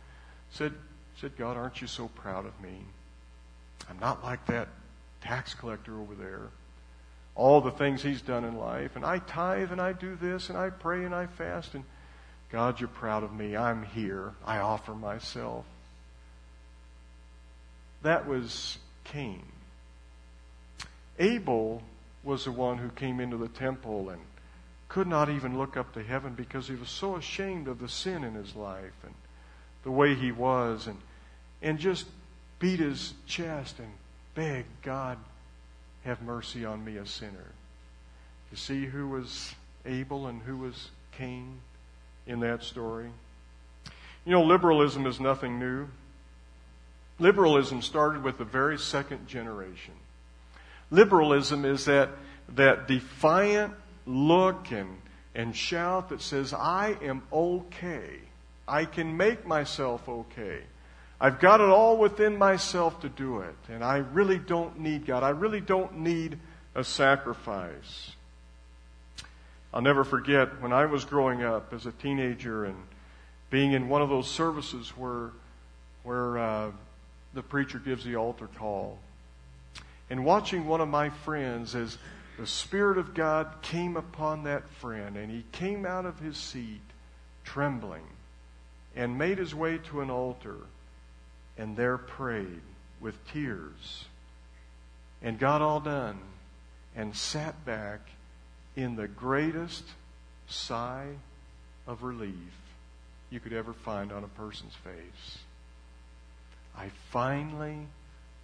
said, 0.50 0.72
said 1.20 1.36
God, 1.36 1.56
aren't 1.56 1.80
you 1.80 1.86
so 1.86 2.08
proud 2.08 2.44
of 2.44 2.60
me? 2.60 2.80
I'm 3.88 4.00
not 4.00 4.24
like 4.24 4.44
that 4.46 4.68
tax 5.20 5.54
collector 5.54 6.00
over 6.00 6.16
there. 6.16 6.48
All 7.40 7.62
the 7.62 7.70
things 7.70 8.02
he's 8.02 8.20
done 8.20 8.44
in 8.44 8.58
life. 8.58 8.96
And 8.96 9.04
I 9.04 9.18
tithe 9.18 9.72
and 9.72 9.80
I 9.80 9.94
do 9.94 10.14
this 10.14 10.50
and 10.50 10.58
I 10.58 10.68
pray 10.68 11.06
and 11.06 11.14
I 11.14 11.26
fast. 11.26 11.74
And 11.74 11.84
God, 12.52 12.78
you're 12.80 12.88
proud 12.88 13.22
of 13.22 13.32
me. 13.32 13.56
I'm 13.56 13.82
here. 13.82 14.34
I 14.44 14.58
offer 14.58 14.92
myself. 14.92 15.64
That 18.02 18.28
was 18.28 18.76
Cain. 19.04 19.42
Abel 21.18 21.82
was 22.22 22.44
the 22.44 22.52
one 22.52 22.76
who 22.76 22.90
came 22.90 23.20
into 23.20 23.38
the 23.38 23.48
temple 23.48 24.10
and 24.10 24.20
could 24.90 25.06
not 25.06 25.30
even 25.30 25.56
look 25.56 25.78
up 25.78 25.94
to 25.94 26.02
heaven 26.02 26.34
because 26.34 26.68
he 26.68 26.74
was 26.74 26.90
so 26.90 27.16
ashamed 27.16 27.68
of 27.68 27.78
the 27.78 27.88
sin 27.88 28.22
in 28.22 28.34
his 28.34 28.54
life 28.54 28.92
and 29.02 29.14
the 29.82 29.90
way 29.90 30.14
he 30.14 30.30
was 30.30 30.86
and 30.86 30.98
and 31.62 31.78
just 31.78 32.04
beat 32.58 32.80
his 32.80 33.14
chest 33.26 33.78
and 33.78 33.90
begged 34.34 34.82
God 34.82 35.16
have 36.04 36.22
mercy 36.22 36.64
on 36.64 36.84
me 36.84 36.96
a 36.96 37.06
sinner. 37.06 37.52
You 38.50 38.56
see 38.56 38.86
who 38.86 39.08
was 39.08 39.54
Abel 39.86 40.26
and 40.26 40.42
who 40.42 40.56
was 40.56 40.90
Cain 41.12 41.60
in 42.26 42.40
that 42.40 42.62
story? 42.62 43.10
You 44.24 44.32
know, 44.32 44.42
liberalism 44.42 45.06
is 45.06 45.20
nothing 45.20 45.58
new. 45.58 45.88
Liberalism 47.18 47.82
started 47.82 48.22
with 48.22 48.38
the 48.38 48.44
very 48.44 48.78
second 48.78 49.28
generation. 49.28 49.94
Liberalism 50.90 51.64
is 51.64 51.84
that, 51.84 52.10
that 52.54 52.88
defiant 52.88 53.74
look 54.06 54.72
and, 54.72 54.98
and 55.34 55.54
shout 55.54 56.08
that 56.08 56.22
says, 56.22 56.52
I 56.52 56.96
am 57.02 57.22
okay. 57.32 58.18
I 58.66 58.84
can 58.84 59.16
make 59.16 59.46
myself 59.46 60.08
okay. 60.08 60.60
I've 61.20 61.38
got 61.38 61.60
it 61.60 61.68
all 61.68 61.98
within 61.98 62.38
myself 62.38 63.00
to 63.02 63.10
do 63.10 63.40
it, 63.40 63.56
and 63.68 63.84
I 63.84 63.98
really 63.98 64.38
don't 64.38 64.80
need 64.80 65.04
God. 65.04 65.22
I 65.22 65.30
really 65.30 65.60
don't 65.60 65.98
need 65.98 66.38
a 66.74 66.82
sacrifice. 66.82 68.12
I'll 69.74 69.82
never 69.82 70.02
forget 70.02 70.62
when 70.62 70.72
I 70.72 70.86
was 70.86 71.04
growing 71.04 71.42
up 71.42 71.74
as 71.74 71.84
a 71.84 71.92
teenager 71.92 72.64
and 72.64 72.76
being 73.50 73.72
in 73.72 73.88
one 73.88 74.00
of 74.00 74.08
those 74.08 74.30
services 74.30 74.90
where, 74.96 75.30
where 76.04 76.38
uh, 76.38 76.70
the 77.34 77.42
preacher 77.42 77.78
gives 77.78 78.02
the 78.02 78.16
altar 78.16 78.48
call, 78.56 78.98
and 80.08 80.24
watching 80.24 80.66
one 80.66 80.80
of 80.80 80.88
my 80.88 81.10
friends 81.10 81.74
as 81.74 81.98
the 82.38 82.46
Spirit 82.46 82.96
of 82.96 83.12
God 83.12 83.46
came 83.60 83.98
upon 83.98 84.44
that 84.44 84.66
friend, 84.70 85.18
and 85.18 85.30
he 85.30 85.44
came 85.52 85.84
out 85.84 86.06
of 86.06 86.18
his 86.18 86.38
seat 86.38 86.80
trembling 87.44 88.04
and 88.96 89.18
made 89.18 89.36
his 89.36 89.54
way 89.54 89.76
to 89.78 90.00
an 90.00 90.10
altar 90.10 90.56
and 91.60 91.76
there 91.76 91.98
prayed 91.98 92.62
with 93.02 93.14
tears 93.32 94.06
and 95.20 95.38
got 95.38 95.60
all 95.60 95.78
done 95.78 96.18
and 96.96 97.14
sat 97.14 97.66
back 97.66 98.00
in 98.76 98.96
the 98.96 99.06
greatest 99.06 99.84
sigh 100.48 101.08
of 101.86 102.02
relief 102.02 102.32
you 103.28 103.38
could 103.40 103.52
ever 103.52 103.74
find 103.74 104.10
on 104.10 104.24
a 104.24 104.28
person's 104.28 104.74
face. 104.74 105.38
I 106.74 106.88
finally 107.10 107.86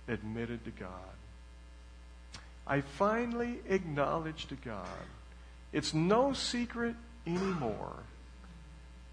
admitted 0.08 0.66
to 0.66 0.70
God. 0.70 0.90
I 2.66 2.82
finally 2.82 3.60
acknowledged 3.66 4.50
to 4.50 4.56
God. 4.56 5.06
It's 5.72 5.94
no 5.94 6.34
secret 6.34 6.94
anymore. 7.26 7.96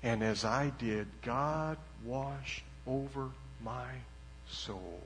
And 0.03 0.21
as 0.21 0.43
I 0.43 0.73
did, 0.77 1.07
God 1.21 1.77
washed 2.03 2.65
over 2.85 3.29
my 3.63 3.87
soul 4.49 4.99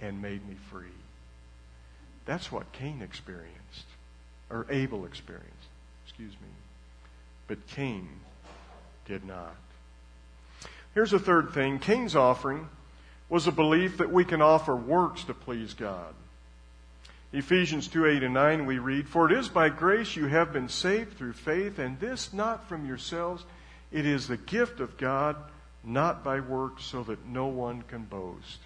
and 0.00 0.22
made 0.22 0.46
me 0.48 0.56
free. 0.70 0.86
That's 2.26 2.50
what 2.50 2.72
Cain 2.72 3.02
experienced, 3.02 3.86
or 4.50 4.66
Abel 4.70 5.04
experienced, 5.04 5.50
excuse 6.04 6.32
me. 6.32 6.48
But 7.48 7.66
Cain 7.68 8.08
did 9.06 9.24
not. 9.24 9.56
Here's 10.94 11.12
a 11.12 11.18
third 11.18 11.50
thing 11.52 11.78
Cain's 11.78 12.16
offering 12.16 12.68
was 13.28 13.46
a 13.46 13.52
belief 13.52 13.98
that 13.98 14.12
we 14.12 14.24
can 14.24 14.42
offer 14.42 14.74
works 14.74 15.24
to 15.24 15.34
please 15.34 15.74
God. 15.74 16.14
Ephesians 17.32 17.86
2 17.86 18.06
8 18.06 18.22
and 18.24 18.34
9, 18.34 18.66
we 18.66 18.78
read, 18.78 19.08
For 19.08 19.30
it 19.30 19.38
is 19.38 19.48
by 19.48 19.68
grace 19.68 20.16
you 20.16 20.26
have 20.26 20.52
been 20.52 20.68
saved 20.68 21.16
through 21.16 21.34
faith, 21.34 21.78
and 21.78 21.98
this 22.00 22.32
not 22.32 22.68
from 22.68 22.86
yourselves. 22.86 23.44
It 23.92 24.04
is 24.04 24.26
the 24.26 24.36
gift 24.36 24.80
of 24.80 24.96
God 24.96 25.36
not 25.84 26.22
by 26.22 26.40
works, 26.40 26.84
so 26.84 27.02
that 27.04 27.26
no 27.26 27.46
one 27.46 27.82
can 27.82 28.04
boast. 28.04 28.58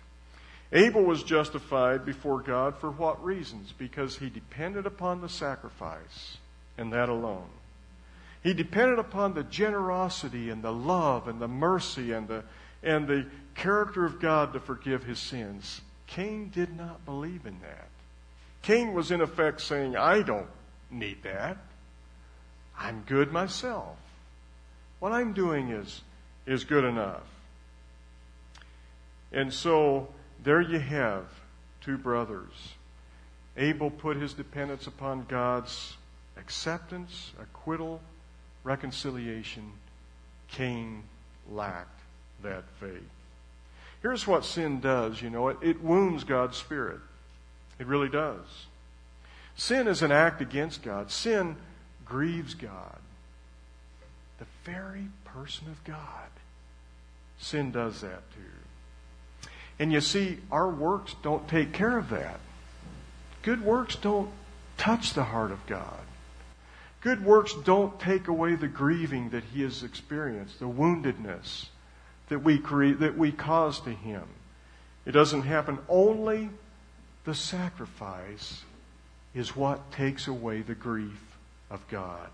Abel 0.72 1.02
was 1.02 1.22
justified 1.22 2.04
before 2.04 2.40
God 2.40 2.76
for 2.78 2.90
what 2.90 3.24
reasons? 3.24 3.72
Because 3.76 4.18
he 4.18 4.28
depended 4.28 4.86
upon 4.86 5.20
the 5.20 5.28
sacrifice, 5.28 6.38
and 6.76 6.92
that 6.92 7.08
alone. 7.08 7.48
He 8.42 8.52
depended 8.52 8.98
upon 8.98 9.34
the 9.34 9.44
generosity 9.44 10.50
and 10.50 10.62
the 10.62 10.72
love 10.72 11.28
and 11.28 11.40
the 11.40 11.48
mercy 11.48 12.12
and 12.12 12.28
the, 12.28 12.44
and 12.82 13.06
the 13.06 13.26
character 13.54 14.04
of 14.04 14.20
God 14.20 14.52
to 14.52 14.60
forgive 14.60 15.04
his 15.04 15.18
sins. 15.18 15.80
Cain 16.06 16.50
did 16.52 16.76
not 16.76 17.04
believe 17.06 17.46
in 17.46 17.58
that. 17.60 17.88
Cain 18.62 18.92
was 18.92 19.10
in 19.10 19.20
effect 19.20 19.60
saying, 19.60 19.96
I 19.96 20.22
don't 20.22 20.48
need 20.90 21.22
that. 21.22 21.56
I'm 22.78 23.02
good 23.06 23.32
myself. 23.32 23.96
What 24.98 25.12
I'm 25.12 25.32
doing 25.32 25.70
is 25.70 26.02
is 26.46 26.64
good 26.64 26.84
enough. 26.84 27.22
And 29.32 29.52
so 29.52 30.08
there 30.42 30.60
you 30.60 30.78
have 30.78 31.24
two 31.80 31.98
brothers. 31.98 32.74
Abel 33.56 33.90
put 33.90 34.16
his 34.16 34.32
dependence 34.32 34.86
upon 34.86 35.26
God's 35.28 35.96
acceptance, 36.36 37.32
acquittal, 37.40 38.00
reconciliation. 38.62 39.72
Cain 40.48 41.02
lacked 41.50 42.00
that 42.42 42.64
faith. 42.80 43.02
Here's 44.02 44.26
what 44.26 44.44
sin 44.44 44.80
does, 44.80 45.22
you 45.22 45.30
know, 45.30 45.48
it, 45.48 45.56
it 45.62 45.82
wounds 45.82 46.24
God's 46.24 46.56
spirit. 46.56 47.00
It 47.78 47.86
really 47.86 48.08
does. 48.08 48.66
Sin 49.56 49.88
is 49.88 50.02
an 50.02 50.12
act 50.12 50.40
against 50.40 50.82
God. 50.82 51.10
Sin 51.10 51.56
grieves 52.04 52.54
God. 52.54 52.98
The 54.38 54.46
very 54.64 55.06
person 55.34 55.68
of 55.68 55.82
God. 55.84 56.30
Sin 57.38 57.72
does 57.72 58.00
that 58.02 58.22
too. 58.32 59.48
And 59.78 59.92
you 59.92 60.00
see, 60.00 60.38
our 60.52 60.68
works 60.68 61.14
don't 61.22 61.48
take 61.48 61.72
care 61.72 61.98
of 61.98 62.10
that. 62.10 62.38
Good 63.42 63.62
works 63.62 63.96
don't 63.96 64.30
touch 64.76 65.14
the 65.14 65.24
heart 65.24 65.50
of 65.50 65.66
God. 65.66 66.00
Good 67.00 67.24
works 67.24 67.52
don't 67.64 67.98
take 68.00 68.28
away 68.28 68.54
the 68.54 68.68
grieving 68.68 69.30
that 69.30 69.44
he 69.44 69.62
has 69.62 69.82
experienced, 69.82 70.60
the 70.60 70.66
woundedness 70.66 71.66
that 72.28 72.42
we 72.42 72.58
create, 72.58 73.00
that 73.00 73.18
we 73.18 73.32
cause 73.32 73.80
to 73.80 73.90
him. 73.90 74.22
It 75.04 75.12
doesn't 75.12 75.42
happen. 75.42 75.78
Only 75.88 76.48
the 77.24 77.34
sacrifice 77.34 78.62
is 79.34 79.54
what 79.54 79.92
takes 79.92 80.28
away 80.28 80.62
the 80.62 80.74
grief 80.74 81.36
of 81.70 81.86
God. 81.88 82.30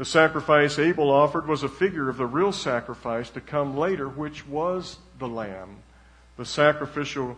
The 0.00 0.06
sacrifice 0.06 0.78
Abel 0.78 1.10
offered 1.10 1.46
was 1.46 1.62
a 1.62 1.68
figure 1.68 2.08
of 2.08 2.16
the 2.16 2.24
real 2.24 2.52
sacrifice 2.52 3.28
to 3.32 3.40
come 3.42 3.76
later, 3.76 4.08
which 4.08 4.46
was 4.48 4.96
the 5.18 5.28
lamb, 5.28 5.76
the 6.38 6.46
sacrificial 6.46 7.36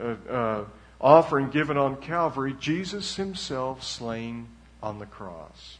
uh, 0.00 0.14
uh, 0.30 0.64
offering 1.00 1.50
given 1.50 1.76
on 1.76 1.96
Calvary, 1.96 2.54
Jesus 2.60 3.16
himself 3.16 3.82
slain 3.82 4.46
on 4.80 5.00
the 5.00 5.06
cross. 5.06 5.78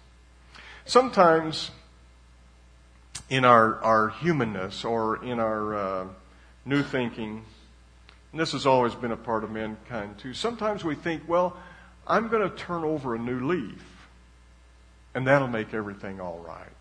Sometimes 0.85 1.71
in 3.31 3.45
our, 3.45 3.79
our 3.85 4.09
humanness 4.09 4.85
or 4.85 5.25
in 5.25 5.39
our 5.39 5.77
uh, 5.77 6.07
new 6.65 6.83
thinking, 6.83 7.45
and 8.33 8.41
this 8.41 8.51
has 8.51 8.67
always 8.67 8.97
been 8.97 9.13
a 9.13 9.17
part 9.17 9.45
of 9.45 9.53
mankind 9.53 10.19
too, 10.19 10.35
sometimes 10.35 10.83
we 10.83 10.97
think, 10.97 11.23
well, 11.29 11.57
I'm 12.09 12.27
going 12.27 12.43
to 12.43 12.57
turn 12.57 12.83
over 12.83 13.15
a 13.15 13.21
new 13.21 13.47
leaf 13.47 13.94
and 15.15 15.27
that'll 15.27 15.49
make 15.49 15.75
everything 15.75 16.21
all 16.21 16.39
right. 16.39 16.73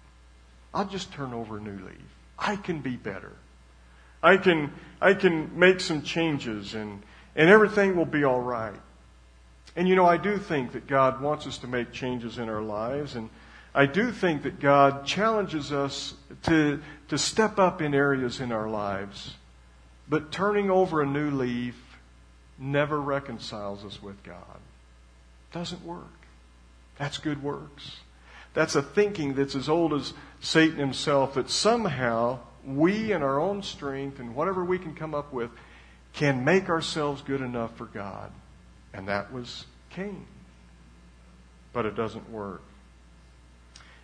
I'll 0.74 0.88
just 0.88 1.14
turn 1.14 1.34
over 1.34 1.58
a 1.58 1.62
new 1.62 1.86
leaf. 1.86 2.16
I 2.38 2.56
can 2.56 2.80
be 2.82 2.96
better. 2.96 3.34
I 4.22 4.38
can, 4.38 4.72
I 5.02 5.14
can 5.14 5.58
make 5.58 5.80
some 5.80 6.02
changes 6.02 6.74
and, 6.74 7.04
and 7.36 7.50
everything 7.50 7.96
will 7.96 8.06
be 8.06 8.24
all 8.24 8.42
right. 8.42 8.80
And 9.76 9.88
you 9.88 9.96
know, 9.96 10.06
I 10.06 10.18
do 10.18 10.38
think 10.38 10.72
that 10.74 10.88
God 10.88 11.22
wants 11.22 11.46
us 11.46 11.58
to 11.60 11.68
make 11.68 11.92
changes 11.92 12.38
in 12.38 12.50
our 12.50 12.62
lives 12.62 13.16
and 13.16 13.30
I 13.76 13.88
do 13.88 14.12
think 14.12 14.44
that 14.44 14.60
God 14.60 15.06
challenges 15.06 15.72
us 15.72 16.14
to, 16.44 16.80
to 17.08 17.18
step 17.18 17.58
up 17.58 17.82
in 17.82 17.96
areas 17.96 18.40
in 18.40 18.52
our 18.52 18.70
lives. 18.70 19.34
But 20.08 20.32
turning 20.32 20.70
over 20.70 21.02
a 21.02 21.08
new 21.08 21.32
leaf 21.32 21.76
never 22.60 23.02
reconciles 23.02 23.84
us 23.84 24.02
with 24.02 24.22
God. 24.24 24.60
Doesn't 25.52 25.84
work. 25.84 26.06
That's 27.00 27.18
good 27.18 27.42
works. 27.42 27.98
That's 28.54 28.76
a 28.76 28.82
thinking 28.82 29.34
that's 29.34 29.56
as 29.56 29.68
old 29.68 29.94
as 29.94 30.14
Satan 30.40 30.78
himself, 30.78 31.34
that 31.36 31.50
somehow 31.50 32.40
we, 32.66 33.12
in 33.12 33.24
our 33.24 33.40
own 33.40 33.64
strength 33.64 34.20
and 34.20 34.36
whatever 34.36 34.64
we 34.64 34.78
can 34.78 34.94
come 34.94 35.16
up 35.16 35.34
with, 35.34 35.50
can 36.14 36.46
make 36.46 36.70
ourselves 36.70 37.22
good 37.22 37.42
enough 37.42 37.76
for 37.76 37.86
God. 37.86 38.32
And 38.94 39.08
that 39.08 39.34
was 39.34 39.66
Cain. 39.90 40.26
But 41.74 41.86
it 41.86 41.96
doesn't 41.96 42.30
work. 42.30 42.62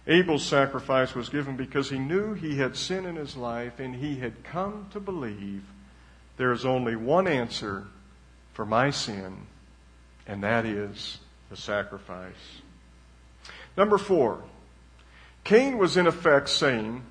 Abel's 0.08 0.44
sacrifice 0.44 1.14
was 1.14 1.30
given 1.30 1.56
because 1.56 1.92
he 1.92 2.00
knew 2.00 2.34
he 2.34 2.58
had 2.58 2.76
sin 2.76 3.06
in 3.06 3.16
his 3.16 3.38
life 3.38 3.80
and 3.80 3.96
he 3.96 4.18
had 4.18 4.44
come 4.44 4.88
to 4.92 5.00
believe 5.00 5.64
there 6.38 6.52
is 6.52 6.66
only 6.66 6.96
one 6.96 7.28
answer 7.28 7.86
for 8.54 8.66
my 8.66 8.90
sin, 8.90 9.38
and 10.26 10.42
that 10.44 10.66
is 10.66 11.20
the 11.50 11.58
sacrifice. 11.58 12.62
Number 13.78 13.98
four, 13.98 14.44
Cain 15.44 15.78
was 15.78 15.98
in 15.98 16.08
effect 16.08 16.50
saying, 16.50 17.04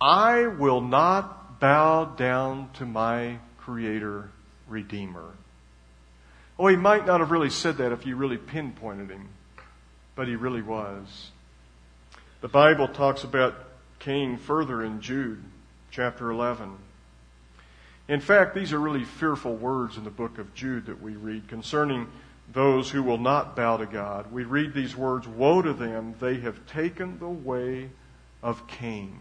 I 0.00 0.46
will 0.46 0.80
not 0.80 1.60
bow 1.60 2.04
down 2.04 2.70
to 2.74 2.84
my 2.84 3.38
Creator 3.58 4.30
Redeemer. 4.68 5.30
Oh, 6.58 6.66
he 6.66 6.76
might 6.76 7.06
not 7.06 7.20
have 7.20 7.30
really 7.30 7.50
said 7.50 7.78
that 7.78 7.92
if 7.92 8.04
you 8.04 8.16
really 8.16 8.36
pinpointed 8.36 9.10
him, 9.10 9.28
but 10.14 10.28
he 10.28 10.36
really 10.36 10.62
was. 10.62 11.30
The 12.40 12.48
Bible 12.48 12.88
talks 12.88 13.22
about 13.24 13.54
Cain 14.00 14.36
further 14.36 14.82
in 14.82 15.00
Jude 15.00 15.42
chapter 15.92 16.30
11. 16.30 16.76
In 18.08 18.20
fact, 18.20 18.54
these 18.54 18.72
are 18.72 18.80
really 18.80 19.04
fearful 19.04 19.54
words 19.54 19.96
in 19.96 20.04
the 20.04 20.10
book 20.10 20.38
of 20.38 20.54
Jude 20.54 20.86
that 20.86 21.00
we 21.00 21.14
read 21.14 21.48
concerning 21.48 22.08
those 22.52 22.90
who 22.90 23.02
will 23.02 23.18
not 23.18 23.56
bow 23.56 23.78
to 23.78 23.86
God. 23.86 24.30
We 24.32 24.44
read 24.44 24.74
these 24.74 24.96
words 24.96 25.26
Woe 25.26 25.62
to 25.62 25.72
them, 25.72 26.14
they 26.20 26.40
have 26.40 26.66
taken 26.66 27.18
the 27.18 27.28
way 27.28 27.90
of 28.42 28.66
Cain. 28.66 29.18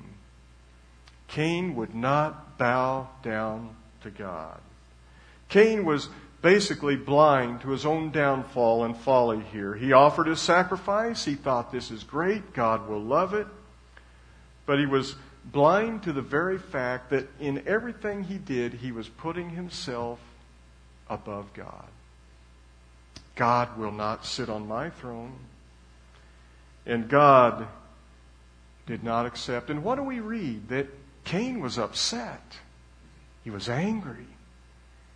Cain 1.28 1.76
would 1.76 1.96
not 1.96 2.58
bow 2.58 3.10
down 3.24 3.76
to 4.04 4.10
God. 4.10 4.60
Cain 5.48 5.86
was 5.86 6.10
basically 6.41 6.96
blind 6.96 7.62
to 7.62 7.70
his 7.70 7.86
own 7.86 8.12
downfall 8.12 8.84
and 8.84 8.98
folly 8.98 9.41
here. 9.52 9.76
He 9.76 9.94
offered 9.94 10.28
his 10.28 10.39
sacrifice. 10.39 11.24
He 11.24 11.36
thought 11.36 11.72
this 11.72 11.91
is 11.91 12.04
great. 12.04 12.54
God 12.54 12.89
will 12.89 13.02
love 13.02 13.34
it. 13.34 13.48
But 14.65 14.80
he 14.80 14.86
was 14.86 15.15
blind 15.46 16.04
to 16.04 16.13
the 16.13 16.22
very 16.22 16.58
fact 16.58 17.12
that 17.12 17.28
in 17.39 17.63
everything 17.67 18.24
he 18.24 18.38
did, 18.38 18.74
he 18.74 18.91
was 18.91 19.08
putting 19.08 19.52
himself 19.52 20.20
above 21.10 21.54
God. 21.54 21.88
God 23.42 23.76
will 23.76 23.92
not 23.92 24.24
sit 24.24 24.50
on 24.50 24.68
my 24.68 24.92
throne. 24.92 25.34
And 26.86 27.10
God 27.10 27.66
did 28.86 29.04
not 29.04 29.26
accept. 29.26 29.72
And 29.72 29.84
what 29.84 29.96
do 29.96 30.04
we 30.04 30.20
read? 30.20 30.70
That 30.70 30.86
Cain 31.24 31.60
was 31.60 31.80
upset. 31.80 32.60
He 33.44 33.50
was 33.50 33.68
angry. 33.68 34.28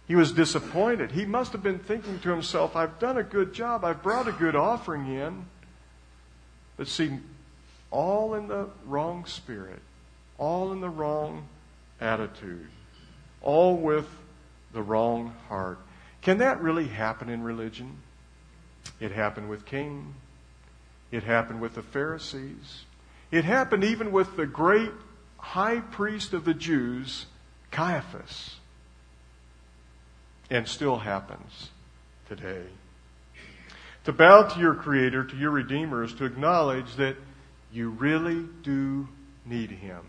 He 0.08 0.16
was 0.16 0.32
disappointed. 0.32 1.12
He 1.12 1.24
must 1.24 1.52
have 1.52 1.62
been 1.62 1.78
thinking 1.78 2.18
to 2.22 2.32
himself, 2.32 2.76
I've 2.76 2.98
done 2.98 3.20
a 3.20 3.24
good 3.24 3.54
job. 3.54 3.86
I've 3.86 4.02
brought 4.02 4.28
a 4.28 4.32
good 4.32 4.56
offering 4.56 5.06
in. 5.06 5.46
But 6.78 6.88
see, 6.88 7.20
all 7.92 8.34
in 8.34 8.48
the 8.48 8.70
wrong 8.88 9.28
spirit, 9.28 9.84
all 10.40 10.72
in 10.72 10.82
the 10.82 10.90
wrong 10.90 11.48
attitude, 12.02 12.70
all 13.44 13.78
with 13.78 14.08
the 14.74 14.82
wrong 14.82 15.36
heart. 15.48 15.78
Can 16.24 16.40
that 16.40 16.60
really 16.60 16.88
happen 16.88 17.30
in 17.30 17.44
religion? 17.44 18.00
It 19.00 19.12
happened 19.12 19.50
with 19.50 19.66
Cain. 19.66 20.16
It 21.12 21.24
happened 21.24 21.62
with 21.62 21.76
the 21.76 21.84
Pharisees. 21.84 22.86
It 23.32 23.46
happened 23.46 23.84
even 23.84 24.12
with 24.12 24.36
the 24.36 24.46
great 24.46 24.92
high 25.38 25.80
priest 25.80 26.34
of 26.34 26.46
the 26.46 26.54
Jews, 26.54 27.26
Caiaphas 27.72 28.56
and 30.50 30.68
still 30.68 30.98
happens 30.98 31.70
today. 32.28 32.64
To 34.06 34.14
bow 34.14 34.44
to 34.44 34.60
your 34.60 34.76
Creator, 34.76 35.26
to 35.26 35.36
your 35.36 35.52
Redeemer, 35.52 36.04
is 36.04 36.14
to 36.16 36.26
acknowledge 36.26 36.96
that 36.96 37.18
you 37.72 37.90
really 37.90 38.46
do 38.62 39.08
need 39.46 39.72
Him. 39.72 40.02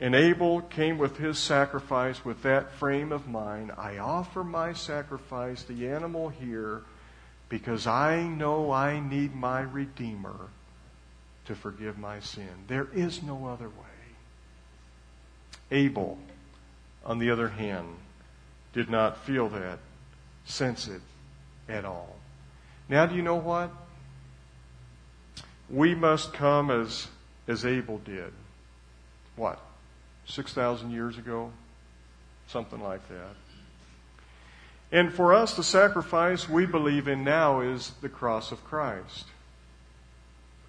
And 0.00 0.14
Abel 0.14 0.62
came 0.62 0.98
with 0.98 1.18
his 1.18 1.38
sacrifice 1.38 2.24
with 2.24 2.42
that 2.42 2.72
frame 2.72 3.12
of 3.12 3.28
mind. 3.28 3.70
I 3.78 3.98
offer 3.98 4.42
my 4.42 4.72
sacrifice, 4.72 5.62
the 5.62 5.88
animal 5.88 6.30
here, 6.30 6.82
because 7.48 7.86
I 7.86 8.22
know 8.22 8.70
I 8.70 9.00
need 9.00 9.34
my 9.34 9.60
Redeemer 9.60 10.48
to 11.46 11.54
forgive 11.54 11.98
my 11.98 12.20
sin. 12.20 12.48
There 12.68 12.88
is 12.94 13.22
no 13.22 13.46
other 13.46 13.68
way. 13.68 13.74
Abel, 15.70 16.18
on 17.04 17.18
the 17.18 17.30
other 17.30 17.48
hand, 17.48 17.88
did 18.72 18.90
not 18.90 19.24
feel 19.24 19.48
that, 19.50 19.78
sense 20.44 20.88
it 20.88 21.00
at 21.68 21.84
all. 21.84 22.16
Now, 22.88 23.06
do 23.06 23.14
you 23.14 23.22
know 23.22 23.36
what? 23.36 23.70
We 25.70 25.94
must 25.94 26.32
come 26.32 26.70
as, 26.70 27.08
as 27.48 27.64
Abel 27.64 27.98
did. 27.98 28.32
What? 29.36 29.60
6,000 30.26 30.90
years 30.90 31.18
ago? 31.18 31.50
Something 32.48 32.80
like 32.80 33.06
that. 33.08 33.34
And 34.94 35.12
for 35.12 35.34
us, 35.34 35.54
the 35.54 35.64
sacrifice 35.64 36.48
we 36.48 36.66
believe 36.66 37.08
in 37.08 37.24
now 37.24 37.62
is 37.62 37.94
the 38.00 38.08
cross 38.08 38.52
of 38.52 38.64
Christ. 38.64 39.26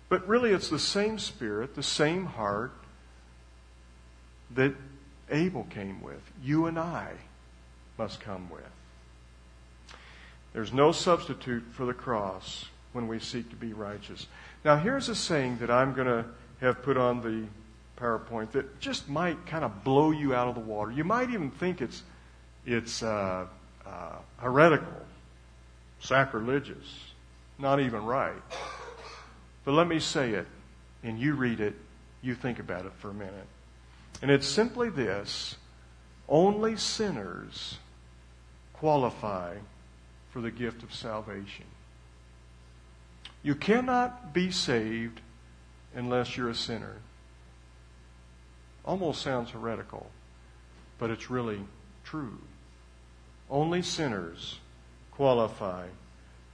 But 0.10 0.28
really, 0.28 0.50
it's 0.50 0.68
the 0.68 0.80
same 0.80 1.20
spirit, 1.20 1.76
the 1.76 1.84
same 1.84 2.26
heart 2.26 2.72
that 4.56 4.74
Abel 5.30 5.68
came 5.70 6.02
with. 6.02 6.24
You 6.42 6.66
and 6.66 6.80
I 6.80 7.12
must 8.00 8.20
come 8.20 8.50
with. 8.50 8.64
There's 10.54 10.74
no 10.74 10.92
substitute 10.92 11.64
for 11.74 11.86
the 11.86 11.94
cross 11.94 12.66
when 12.94 13.08
we 13.08 13.20
seek 13.20 13.52
to 13.52 13.56
be 13.56 13.74
righteous. 13.74 14.26
Now, 14.64 14.78
here's 14.78 15.08
a 15.08 15.16
saying 15.16 15.60
that 15.60 15.70
I'm 15.70 15.94
going 15.94 16.08
to 16.08 16.26
have 16.62 16.82
put 16.82 16.98
on 16.98 17.22
the 17.22 17.46
PowerPoint 18.02 18.54
that 18.54 18.80
just 18.80 19.08
might 19.08 19.46
kind 19.46 19.64
of 19.64 19.84
blow 19.84 20.10
you 20.10 20.34
out 20.34 20.48
of 20.48 20.56
the 20.56 20.62
water. 20.62 20.92
You 20.92 21.04
might 21.04 21.30
even 21.30 21.52
think 21.52 21.80
it's, 21.80 22.02
it's 22.66 23.04
uh, 23.04 23.46
uh, 23.88 24.18
heretical, 24.38 25.06
sacrilegious, 26.00 27.12
not 27.58 27.80
even 27.80 28.04
right. 28.04 28.34
But 29.64 29.74
let 29.74 29.88
me 29.88 30.00
say 30.00 30.32
it, 30.32 30.48
and 31.04 31.20
you 31.20 31.34
read 31.34 31.60
it, 31.60 31.76
you 32.22 32.36
think 32.36 32.60
about 32.60 32.86
it 32.86 32.94
for 33.00 33.10
a 33.10 33.14
minute. 33.14 33.48
And 34.22 34.32
it's 34.32 34.48
simply 34.48 34.90
this 34.90 35.56
only 36.28 36.78
sinners 36.78 37.78
qualify 38.74 39.56
for 40.32 40.42
the 40.42 40.52
gift 40.52 40.84
of 40.84 40.94
salvation. 40.94 41.66
You 43.44 43.56
cannot 43.56 44.34
be 44.34 44.52
saved 44.52 45.22
unless 45.94 46.36
you're 46.36 46.50
a 46.50 46.56
sinner. 46.56 46.96
Almost 48.84 49.22
sounds 49.22 49.52
heretical, 49.52 50.10
but 51.00 51.10
it's 51.10 51.30
really 51.30 51.60
true. 52.04 52.40
Only 53.50 53.82
sinners 53.82 54.60
qualify 55.12 55.88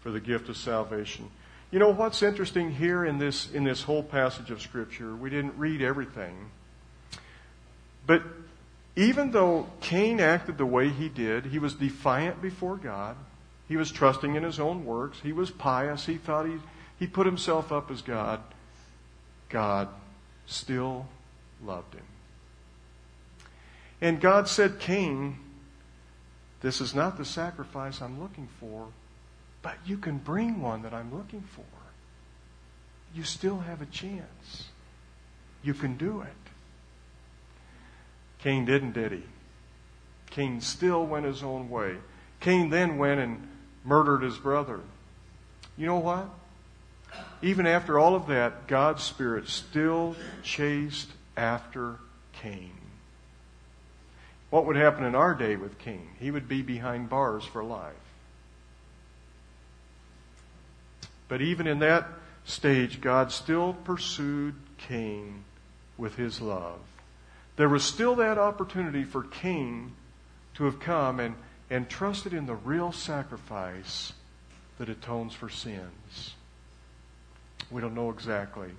for 0.02 0.12
the 0.12 0.20
gift 0.20 0.50
of 0.50 0.58
salvation. 0.58 1.30
You 1.72 1.80
know 1.80 1.90
what's 1.94 2.22
interesting 2.22 2.72
here 2.72 3.06
in 3.06 3.18
this 3.18 3.50
in 3.52 3.64
this 3.64 3.84
whole 3.84 4.04
passage 4.04 4.52
of 4.52 4.62
scripture? 4.62 5.16
We 5.16 5.30
didn't 5.30 5.58
read 5.58 5.82
everything. 5.82 6.52
But 8.06 8.24
even 8.96 9.32
though 9.32 9.68
Cain 9.80 10.20
acted 10.20 10.58
the 10.58 10.66
way 10.66 10.90
he 10.90 11.08
did, 11.08 11.46
he 11.46 11.60
was 11.60 11.76
defiant 11.76 12.42
before 12.42 12.76
God. 12.76 13.16
He 13.68 13.78
was 13.78 13.92
trusting 13.92 14.36
in 14.36 14.44
his 14.44 14.60
own 14.60 14.86
works. 14.86 15.20
He 15.22 15.32
was 15.32 15.50
pious. 15.50 16.06
He 16.06 16.18
thought 16.18 16.46
he, 16.46 16.58
he 17.00 17.08
put 17.08 17.26
himself 17.26 17.72
up 17.72 17.90
as 17.90 18.02
God. 18.02 18.42
God 19.48 19.88
still 20.46 21.08
loved 21.64 21.94
him. 21.94 22.04
And 24.02 24.20
God 24.20 24.50
said, 24.50 24.80
Cain, 24.80 25.38
this 26.62 26.80
is 26.82 26.94
not 26.94 27.18
the 27.18 27.26
sacrifice 27.26 28.02
I'm 28.02 28.22
looking 28.22 28.48
for, 28.60 28.88
but 29.62 29.76
you 29.86 29.98
can 29.98 30.18
bring 30.18 30.62
one 30.62 30.84
that 30.84 30.94
I'm 30.94 31.16
looking 31.16 31.42
for. 31.42 31.64
You 33.14 33.24
still 33.24 33.60
have 33.60 33.82
a 33.82 33.88
chance. 33.88 34.70
You 35.64 35.74
can 35.74 35.98
do 35.98 36.22
it. 36.22 36.28
Cain 38.40 38.66
didn't, 38.66 38.94
did 38.94 39.12
he? 39.12 39.24
Cain 40.30 40.62
still 40.62 41.06
went 41.06 41.26
his 41.26 41.44
own 41.44 41.70
way. 41.70 41.98
Cain 42.40 42.70
then 42.70 42.98
went 42.98 43.20
and 43.20 43.48
murdered 43.84 44.24
his 44.24 44.38
brother. 44.38 44.80
You 45.78 45.86
know 45.86 46.00
what? 46.00 46.30
Even 47.42 47.68
after 47.68 48.00
all 48.00 48.16
of 48.16 48.28
that, 48.28 48.68
God's 48.68 49.04
Spirit 49.04 49.48
still 49.48 50.16
chased 50.44 51.10
after 51.36 51.98
Cain. 52.34 52.81
What 54.52 54.68
would 54.68 54.76
happen 54.76 55.04
in 55.04 55.16
our 55.16 55.34
day 55.34 55.56
with 55.56 55.80
Cain? 55.80 56.10
He 56.20 56.30
would 56.30 56.48
be 56.48 56.62
behind 56.62 57.10
bars 57.10 57.44
for 57.44 57.64
life. 57.64 57.96
But 61.28 61.42
even 61.42 61.66
in 61.66 61.80
that 61.80 62.08
stage, 62.46 63.02
God 63.02 63.32
still 63.32 63.74
pursued 63.74 64.54
Cain 64.78 65.46
with 65.98 66.16
his 66.16 66.40
love 66.40 66.80
there 67.62 67.70
was 67.70 67.84
still 67.84 68.16
that 68.16 68.40
opportunity 68.40 69.04
for 69.04 69.22
Cain 69.22 69.92
to 70.56 70.66
have 70.66 70.80
come 70.80 71.20
and, 71.20 71.36
and 71.70 71.88
trusted 71.88 72.34
in 72.34 72.48
the 72.48 72.56
real 72.56 72.92
sacrifice 72.92 74.14
that 74.80 74.90
atones 74.90 75.34
for 75.34 75.48
sins. 75.48 76.34
We 77.70 77.80
don't 77.82 77.94
know 77.94 78.10
exactly 78.10 78.70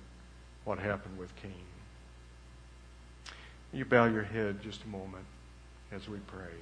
what 0.65 0.79
happened 0.79 1.17
with 1.17 1.33
Cain. 1.37 1.51
You 3.71 3.85
bow 3.85 4.05
your 4.05 4.23
head 4.23 4.61
just 4.61 4.83
a 4.83 4.87
moment 4.87 5.23
as 5.93 6.09
we 6.09 6.17
pray. 6.19 6.53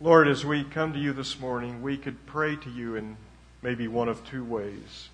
Lord, 0.00 0.28
as 0.28 0.44
we 0.44 0.64
come 0.64 0.92
to 0.92 0.98
you 0.98 1.12
this 1.12 1.38
morning, 1.38 1.82
we 1.82 1.96
could 1.96 2.26
pray 2.26 2.56
to 2.56 2.70
you 2.70 2.96
in 2.96 3.16
maybe 3.62 3.88
one 3.88 4.08
of 4.08 4.24
two 4.26 4.44
ways. 4.44 5.08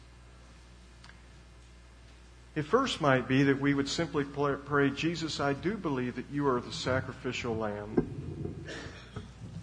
It 2.54 2.64
first 2.64 3.00
might 3.00 3.26
be 3.26 3.42
that 3.44 3.60
we 3.60 3.74
would 3.74 3.88
simply 3.88 4.24
pray, 4.24 4.90
Jesus, 4.90 5.40
I 5.40 5.52
do 5.54 5.76
believe 5.76 6.16
that 6.16 6.30
you 6.30 6.46
are 6.46 6.60
the 6.60 6.72
sacrificial 6.72 7.56
lamb. 7.56 8.64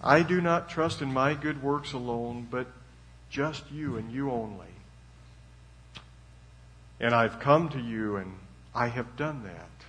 I 0.04 0.24
do 0.24 0.42
not 0.42 0.70
trust 0.70 1.02
in 1.02 1.14
my 1.14 1.34
good 1.34 1.64
works 1.64 1.94
alone, 1.94 2.48
but 2.52 2.68
just 3.30 3.72
you 3.72 3.98
and 3.98 4.12
you 4.12 4.30
only. 4.32 4.68
And 7.00 7.16
I've 7.16 7.40
come 7.40 7.70
to 7.70 7.80
you 7.80 8.18
and 8.18 8.34
I 8.76 8.88
have 8.88 9.16
done 9.16 9.44
that. 9.44 9.81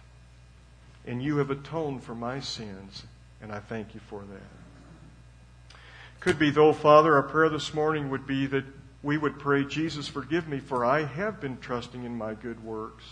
And 1.06 1.22
you 1.22 1.38
have 1.38 1.50
atoned 1.50 2.04
for 2.04 2.14
my 2.14 2.40
sins, 2.40 3.04
and 3.40 3.50
I 3.50 3.58
thank 3.58 3.94
you 3.94 4.00
for 4.08 4.20
that. 4.20 5.76
Could 6.20 6.38
be, 6.38 6.50
though, 6.50 6.72
Father, 6.72 7.16
our 7.16 7.22
prayer 7.24 7.48
this 7.48 7.74
morning 7.74 8.08
would 8.10 8.26
be 8.26 8.46
that 8.46 8.64
we 9.02 9.18
would 9.18 9.40
pray, 9.40 9.64
Jesus, 9.64 10.06
forgive 10.06 10.46
me, 10.46 10.60
for 10.60 10.84
I 10.84 11.02
have 11.04 11.40
been 11.40 11.58
trusting 11.58 12.04
in 12.04 12.16
my 12.16 12.34
good 12.34 12.62
works. 12.62 13.04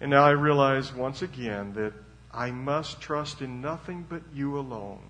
And 0.00 0.10
now 0.10 0.24
I 0.24 0.30
realize 0.30 0.94
once 0.94 1.20
again 1.20 1.74
that 1.74 1.92
I 2.32 2.50
must 2.50 3.00
trust 3.00 3.42
in 3.42 3.60
nothing 3.60 4.06
but 4.08 4.22
you 4.34 4.58
alone. 4.58 5.02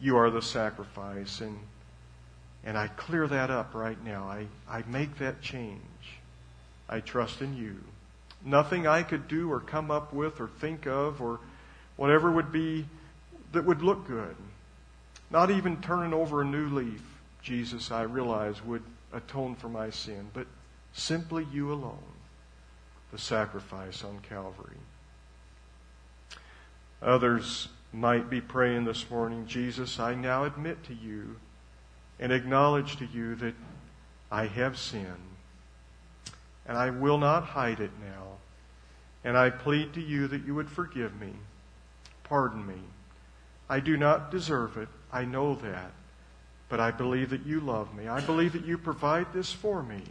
You 0.00 0.16
are 0.16 0.30
the 0.30 0.42
sacrifice, 0.42 1.40
and, 1.40 1.58
and 2.64 2.76
I 2.76 2.88
clear 2.88 3.28
that 3.28 3.50
up 3.50 3.74
right 3.74 4.02
now. 4.04 4.24
I, 4.24 4.46
I 4.68 4.82
make 4.88 5.18
that 5.18 5.40
change. 5.40 5.80
I 6.88 6.98
trust 6.98 7.40
in 7.40 7.56
you. 7.56 7.76
Nothing 8.44 8.86
I 8.86 9.02
could 9.02 9.28
do 9.28 9.50
or 9.50 9.60
come 9.60 9.90
up 9.90 10.12
with 10.12 10.40
or 10.40 10.48
think 10.48 10.86
of 10.86 11.20
or 11.20 11.40
whatever 11.96 12.30
would 12.30 12.52
be 12.52 12.86
that 13.52 13.64
would 13.64 13.82
look 13.82 14.06
good. 14.06 14.36
Not 15.30 15.50
even 15.50 15.80
turning 15.82 16.14
over 16.14 16.42
a 16.42 16.44
new 16.44 16.68
leaf 16.68 17.02
Jesus, 17.42 17.90
I 17.90 18.02
realize, 18.02 18.62
would 18.64 18.82
atone 19.12 19.54
for 19.54 19.68
my 19.68 19.90
sin, 19.90 20.28
but 20.34 20.46
simply 20.92 21.46
you 21.52 21.72
alone, 21.72 21.98
the 23.12 23.18
sacrifice 23.18 24.04
on 24.04 24.18
Calvary. 24.20 24.76
Others 27.00 27.68
might 27.92 28.28
be 28.28 28.40
praying 28.40 28.84
this 28.84 29.08
morning, 29.08 29.46
Jesus, 29.46 29.98
I 29.98 30.14
now 30.14 30.44
admit 30.44 30.84
to 30.84 30.94
you 30.94 31.36
and 32.20 32.32
acknowledge 32.32 32.96
to 32.96 33.06
you 33.06 33.34
that 33.36 33.54
I 34.30 34.46
have 34.46 34.76
sinned, 34.76 35.06
and 36.66 36.76
I 36.76 36.90
will 36.90 37.18
not 37.18 37.44
hide 37.44 37.80
it 37.80 37.92
now. 38.04 38.27
And 39.24 39.36
I 39.36 39.50
plead 39.50 39.94
to 39.94 40.00
you 40.00 40.28
that 40.28 40.44
you 40.44 40.54
would 40.54 40.70
forgive 40.70 41.20
me, 41.20 41.32
pardon 42.24 42.66
me. 42.66 42.80
I 43.68 43.80
do 43.80 43.96
not 43.96 44.30
deserve 44.30 44.76
it, 44.76 44.88
I 45.12 45.24
know 45.24 45.54
that. 45.56 45.92
But 46.68 46.80
I 46.80 46.90
believe 46.90 47.30
that 47.30 47.46
you 47.46 47.60
love 47.60 47.94
me. 47.94 48.08
I 48.08 48.20
believe 48.20 48.52
that 48.52 48.66
you 48.66 48.76
provide 48.76 49.32
this 49.32 49.50
for 49.50 49.82
me. 49.82 50.02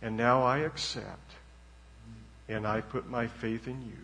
And 0.00 0.16
now 0.16 0.44
I 0.44 0.58
accept. 0.58 1.32
And 2.48 2.66
I 2.66 2.80
put 2.82 3.08
my 3.08 3.26
faith 3.26 3.66
in 3.66 3.82
you. 3.82 4.03